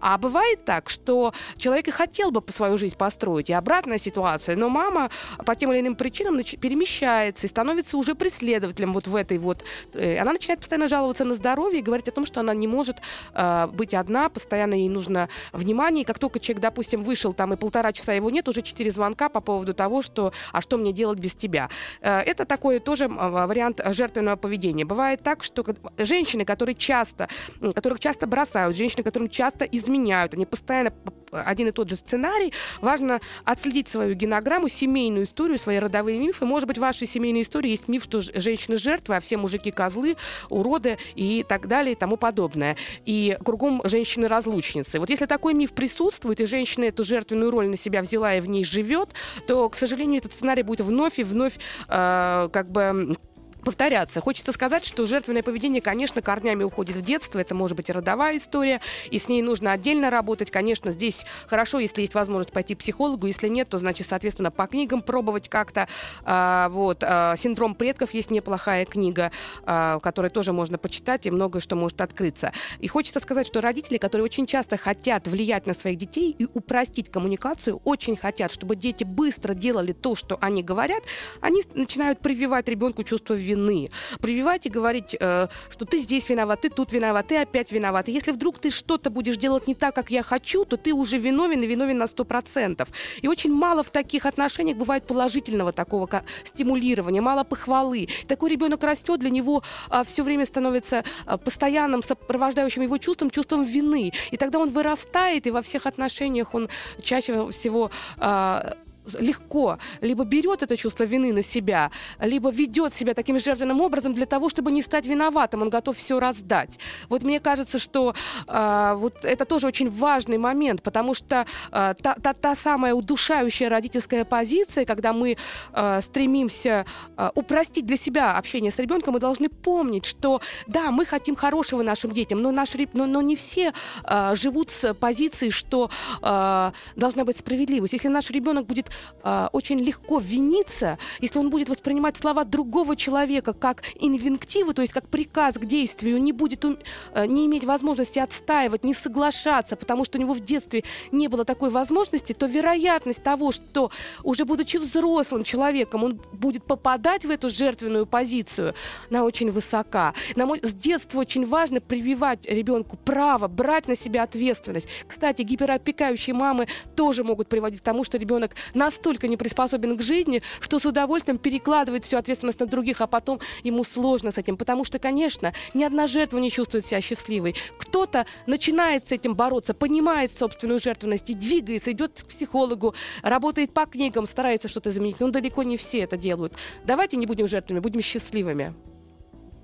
А 0.00 0.18
бывает 0.18 0.64
так, 0.64 0.90
что 0.90 1.32
человек 1.56 1.88
и 1.88 1.90
хотел 1.90 2.30
бы 2.30 2.42
свою 2.50 2.78
жизнь 2.78 2.96
построить, 2.96 3.50
и 3.50 3.52
обратная 3.52 3.98
ситуация, 3.98 4.56
но 4.56 4.68
мама 4.68 5.10
по 5.44 5.54
тем 5.54 5.72
или 5.72 5.80
иным 5.80 5.94
причинам 5.94 6.36
перемещается 6.60 7.46
и 7.46 7.50
становится 7.50 7.96
уже 7.96 8.14
преследователем 8.14 8.92
вот 8.92 9.06
в 9.06 9.16
этой 9.16 9.38
вот... 9.38 9.64
Э, 9.94 10.18
она 10.18 10.32
начинает 10.32 10.60
постоянно 10.60 10.88
жаловаться 10.88 11.24
на 11.24 11.34
здоровье 11.34 11.80
и 11.80 11.82
говорить 11.82 12.08
о 12.08 12.12
том, 12.12 12.26
что 12.26 12.40
она 12.40 12.54
не 12.54 12.66
может 12.66 12.96
э, 13.34 13.66
быть 13.72 13.94
одна, 13.94 14.28
постоянно 14.28 14.74
ей 14.74 14.88
нужно 14.88 15.28
внимание. 15.52 16.02
И 16.02 16.04
как 16.04 16.18
только 16.18 16.40
человек, 16.40 16.62
допустим, 16.62 17.02
вышел 17.02 17.32
там 17.32 17.52
и 17.52 17.56
полтора 17.56 17.92
часа 17.92 18.12
его 18.12 18.30
нет, 18.30 18.48
уже 18.48 18.62
четыре 18.62 18.90
звонка 18.90 19.28
по 19.28 19.40
поводу 19.40 19.74
того, 19.74 20.02
что 20.02 20.32
«а 20.52 20.60
что 20.60 20.76
мне 20.76 20.92
делать 20.92 21.18
без 21.18 21.34
тебя?» 21.34 21.68
э, 22.00 22.20
Это 22.20 22.44
такой 22.44 22.78
тоже 22.78 23.08
вариант 23.08 23.80
жертвенного 23.84 24.36
поведения. 24.36 24.84
Бывает 24.84 25.22
так, 25.22 25.44
что 25.44 25.64
женщины, 25.98 26.44
которые 26.44 26.74
часто, 26.74 27.28
которых 27.74 28.00
часто 28.00 28.26
бросают, 28.26 28.76
женщины, 28.76 29.02
которым 29.10 29.28
часто 29.28 29.64
изменяют, 29.64 30.34
они 30.34 30.46
постоянно 30.46 30.92
один 31.32 31.68
и 31.68 31.72
тот 31.72 31.88
же 31.88 31.96
сценарий, 31.96 32.52
важно 32.80 33.20
отследить 33.44 33.88
свою 33.88 34.14
генограмму, 34.14 34.68
семейную 34.68 35.24
историю, 35.24 35.58
свои 35.58 35.78
родовые 35.78 36.18
мифы. 36.18 36.44
Может 36.44 36.66
быть, 36.66 36.78
в 36.78 36.80
вашей 36.80 37.06
семейной 37.06 37.42
истории 37.42 37.70
есть 37.70 37.88
миф, 37.88 38.04
что 38.04 38.20
женщины 38.20 38.76
жертвы, 38.76 39.16
а 39.16 39.20
все 39.20 39.36
мужики 39.36 39.70
козлы, 39.70 40.16
уроды 40.48 40.98
и 41.14 41.44
так 41.48 41.68
далее 41.68 41.92
и 41.92 41.96
тому 41.96 42.16
подобное. 42.16 42.76
И 43.04 43.36
кругом 43.44 43.80
женщины 43.84 44.28
разлучницы. 44.28 44.98
Вот 44.98 45.10
если 45.10 45.26
такой 45.26 45.54
миф 45.54 45.72
присутствует, 45.72 46.40
и 46.40 46.46
женщина 46.46 46.84
эту 46.84 47.04
жертвенную 47.04 47.50
роль 47.50 47.68
на 47.68 47.76
себя 47.76 48.02
взяла 48.02 48.34
и 48.34 48.40
в 48.40 48.48
ней 48.48 48.64
живет, 48.64 49.10
то, 49.46 49.68
к 49.68 49.76
сожалению, 49.76 50.18
этот 50.18 50.32
сценарий 50.32 50.62
будет 50.62 50.80
вновь 50.80 51.18
и 51.18 51.24
вновь 51.24 51.54
э, 51.88 52.48
как 52.52 52.70
бы 52.70 53.16
повторяться. 53.60 54.20
Хочется 54.20 54.52
сказать, 54.52 54.84
что 54.84 55.06
жертвенное 55.06 55.42
поведение, 55.42 55.80
конечно, 55.80 56.22
корнями 56.22 56.64
уходит 56.64 56.96
в 56.96 57.02
детство. 57.02 57.38
Это 57.38 57.54
может 57.54 57.76
быть 57.76 57.88
и 57.88 57.92
родовая 57.92 58.36
история, 58.36 58.80
и 59.10 59.18
с 59.18 59.28
ней 59.28 59.42
нужно 59.42 59.72
отдельно 59.72 60.10
работать. 60.10 60.50
Конечно, 60.50 60.90
здесь 60.90 61.24
хорошо, 61.46 61.78
если 61.78 62.00
есть 62.00 62.14
возможность 62.14 62.52
пойти 62.52 62.74
к 62.74 62.78
психологу. 62.78 63.26
Если 63.26 63.48
нет, 63.48 63.68
то, 63.68 63.78
значит, 63.78 64.06
соответственно, 64.08 64.50
по 64.50 64.66
книгам 64.66 65.02
пробовать 65.02 65.48
как-то. 65.48 65.88
А, 66.24 66.68
вот. 66.70 67.02
А, 67.02 67.36
«Синдром 67.36 67.74
предков» 67.74 68.12
есть 68.14 68.30
неплохая 68.30 68.84
книга, 68.84 69.30
а, 69.64 70.00
которую 70.00 70.30
тоже 70.30 70.52
можно 70.52 70.78
почитать, 70.78 71.26
и 71.26 71.30
многое 71.30 71.60
что 71.60 71.76
может 71.76 72.00
открыться. 72.00 72.52
И 72.80 72.88
хочется 72.88 73.20
сказать, 73.20 73.46
что 73.46 73.60
родители, 73.60 73.98
которые 73.98 74.24
очень 74.24 74.46
часто 74.46 74.76
хотят 74.76 75.28
влиять 75.28 75.66
на 75.66 75.74
своих 75.74 75.98
детей 75.98 76.34
и 76.36 76.46
упростить 76.52 77.10
коммуникацию, 77.10 77.80
очень 77.84 78.16
хотят, 78.16 78.50
чтобы 78.50 78.76
дети 78.76 79.04
быстро 79.04 79.54
делали 79.54 79.92
то, 79.92 80.14
что 80.14 80.38
они 80.40 80.62
говорят, 80.62 81.02
они 81.40 81.62
начинают 81.74 82.20
прививать 82.20 82.68
ребенку 82.68 83.04
чувство 83.04 83.34
вины 83.34 83.49
вины. 83.50 83.90
Прививать 84.20 84.66
и 84.66 84.70
говорить, 84.70 85.16
э, 85.20 85.48
что 85.70 85.84
ты 85.84 85.98
здесь 85.98 86.28
виноват, 86.28 86.60
ты 86.60 86.70
тут 86.70 86.92
виноват, 86.92 87.28
ты 87.28 87.36
опять 87.36 87.72
виноват. 87.72 88.08
И 88.08 88.12
если 88.12 88.32
вдруг 88.32 88.58
ты 88.58 88.70
что-то 88.70 89.10
будешь 89.10 89.36
делать 89.36 89.66
не 89.66 89.74
так, 89.74 89.94
как 89.94 90.10
я 90.10 90.22
хочу, 90.22 90.64
то 90.64 90.76
ты 90.76 90.92
уже 90.92 91.18
виновен 91.18 91.62
и 91.62 91.66
виновен 91.66 91.98
на 91.98 92.06
100%. 92.06 92.88
И 93.22 93.28
очень 93.28 93.52
мало 93.52 93.82
в 93.82 93.90
таких 93.90 94.26
отношениях 94.26 94.76
бывает 94.76 95.06
положительного 95.06 95.72
такого 95.72 96.08
стимулирования, 96.44 97.20
мало 97.20 97.44
похвалы. 97.44 98.08
Такой 98.28 98.50
ребенок 98.50 98.82
растет, 98.82 99.20
для 99.20 99.30
него 99.30 99.62
а, 99.88 100.02
все 100.04 100.22
время 100.22 100.46
становится 100.46 101.04
а, 101.26 101.36
постоянным 101.36 102.02
сопровождающим 102.02 102.82
его 102.82 102.98
чувством, 102.98 103.30
чувством 103.30 103.62
вины. 103.62 104.12
И 104.30 104.36
тогда 104.36 104.58
он 104.58 104.70
вырастает, 104.70 105.46
и 105.46 105.50
во 105.50 105.62
всех 105.62 105.86
отношениях 105.86 106.54
он 106.54 106.68
чаще 107.02 107.50
всего 107.50 107.90
а, 108.18 108.76
легко 109.18 109.78
либо 110.00 110.24
берет 110.24 110.62
это 110.62 110.76
чувство 110.76 111.04
вины 111.04 111.32
на 111.32 111.42
себя, 111.42 111.90
либо 112.20 112.50
ведет 112.50 112.94
себя 112.94 113.14
таким 113.14 113.38
жертвенным 113.38 113.80
образом 113.80 114.14
для 114.14 114.26
того, 114.26 114.48
чтобы 114.48 114.70
не 114.70 114.82
стать 114.82 115.06
виноватым, 115.06 115.62
он 115.62 115.70
готов 115.70 115.96
все 115.96 116.20
раздать. 116.20 116.78
Вот 117.08 117.22
мне 117.22 117.40
кажется, 117.40 117.78
что 117.78 118.14
э, 118.48 118.94
вот 118.96 119.24
это 119.24 119.44
тоже 119.44 119.66
очень 119.66 119.88
важный 119.88 120.38
момент, 120.38 120.82
потому 120.82 121.14
что 121.14 121.46
э, 121.72 121.94
та, 122.02 122.14
та, 122.14 122.34
та 122.34 122.54
самая 122.54 122.94
удушающая 122.94 123.68
родительская 123.68 124.24
позиция, 124.24 124.84
когда 124.84 125.12
мы 125.12 125.36
э, 125.72 126.00
стремимся 126.02 126.84
э, 127.16 127.30
упростить 127.34 127.86
для 127.86 127.96
себя 127.96 128.36
общение 128.36 128.70
с 128.70 128.78
ребенком, 128.78 129.14
мы 129.14 129.20
должны 129.20 129.48
помнить, 129.48 130.04
что 130.04 130.40
да, 130.66 130.90
мы 130.90 131.06
хотим 131.06 131.36
хорошего 131.36 131.82
нашим 131.82 132.12
детям, 132.12 132.42
но, 132.42 132.50
наш, 132.50 132.70
но, 132.92 133.06
но 133.06 133.22
не 133.22 133.36
все 133.36 133.72
э, 134.04 134.34
живут 134.34 134.70
с 134.70 134.94
позицией, 134.94 135.50
что 135.50 135.90
э, 136.22 136.72
должна 136.96 137.24
быть 137.24 137.38
справедливость. 137.38 137.92
Если 137.92 138.08
наш 138.08 138.30
ребенок 138.30 138.66
будет 138.66 138.89
э, 139.22 139.48
очень 139.52 139.78
легко 139.78 140.18
виниться, 140.18 140.98
если 141.20 141.38
он 141.38 141.50
будет 141.50 141.68
воспринимать 141.68 142.16
слова 142.16 142.44
другого 142.44 142.96
человека 142.96 143.52
как 143.52 143.82
инвентивы, 143.96 144.74
то 144.74 144.82
есть 144.82 144.92
как 144.92 145.08
приказ 145.08 145.54
к 145.54 145.64
действию, 145.64 146.20
не 146.22 146.32
будет 146.32 146.64
э, 146.64 147.26
не 147.26 147.46
иметь 147.46 147.64
возможности 147.64 148.18
отстаивать, 148.18 148.84
не 148.84 148.94
соглашаться, 148.94 149.76
потому 149.76 150.04
что 150.04 150.18
у 150.18 150.20
него 150.20 150.34
в 150.34 150.40
детстве 150.40 150.84
не 151.12 151.28
было 151.28 151.44
такой 151.44 151.70
возможности, 151.70 152.32
то 152.32 152.46
вероятность 152.46 153.22
того, 153.22 153.52
что 153.52 153.90
уже 154.22 154.44
будучи 154.44 154.76
взрослым 154.76 155.44
человеком, 155.44 156.04
он 156.04 156.20
будет 156.32 156.64
попадать 156.64 157.24
в 157.24 157.30
эту 157.30 157.48
жертвенную 157.48 158.06
позицию, 158.06 158.74
она 159.10 159.24
очень 159.24 159.50
высока. 159.50 160.14
На 160.36 160.50
с 160.62 160.72
детства 160.72 161.20
очень 161.20 161.46
важно 161.46 161.80
прививать 161.80 162.46
ребенку 162.46 162.96
право 162.96 163.48
брать 163.48 163.88
на 163.88 163.96
себя 163.96 164.24
ответственность. 164.24 164.88
Кстати, 165.06 165.42
гиперопекающие 165.42 166.34
мамы 166.34 166.66
тоже 166.96 167.24
могут 167.24 167.48
приводить 167.48 167.80
к 167.80 167.84
тому, 167.84 168.04
что 168.04 168.18
ребенок 168.18 168.54
настолько 168.80 169.28
не 169.28 169.36
приспособен 169.36 169.96
к 169.96 170.02
жизни, 170.02 170.42
что 170.60 170.78
с 170.78 170.86
удовольствием 170.86 171.38
перекладывает 171.38 172.04
всю 172.04 172.16
ответственность 172.16 172.60
на 172.60 172.66
других, 172.66 173.00
а 173.00 173.06
потом 173.06 173.40
ему 173.62 173.84
сложно 173.84 174.30
с 174.30 174.38
этим. 174.38 174.56
Потому 174.56 174.84
что, 174.84 174.98
конечно, 174.98 175.52
ни 175.74 175.84
одна 175.84 176.06
жертва 176.06 176.38
не 176.38 176.50
чувствует 176.50 176.86
себя 176.86 177.00
счастливой. 177.00 177.54
Кто-то 177.78 178.26
начинает 178.46 179.06
с 179.06 179.12
этим 179.12 179.34
бороться, 179.34 179.74
понимает 179.74 180.36
собственную 180.36 180.80
жертвенность 180.80 181.28
и 181.30 181.34
двигается, 181.34 181.92
идет 181.92 182.22
к 182.22 182.26
психологу, 182.26 182.94
работает 183.22 183.72
по 183.74 183.84
книгам, 183.84 184.26
старается 184.26 184.68
что-то 184.68 184.90
изменить. 184.90 185.20
Но 185.20 185.30
далеко 185.30 185.62
не 185.62 185.76
все 185.76 186.00
это 186.00 186.16
делают. 186.16 186.54
Давайте 186.84 187.16
не 187.18 187.26
будем 187.26 187.46
жертвами, 187.48 187.80
будем 187.80 188.00
счастливыми. 188.00 188.74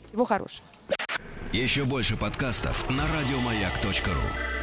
Всего 0.08 0.24
хорошего. 0.24 0.66
Еще 1.52 1.84
больше 1.84 2.16
подкастов 2.16 2.88
на 2.90 3.04
радиомаяк.ру 3.18 4.55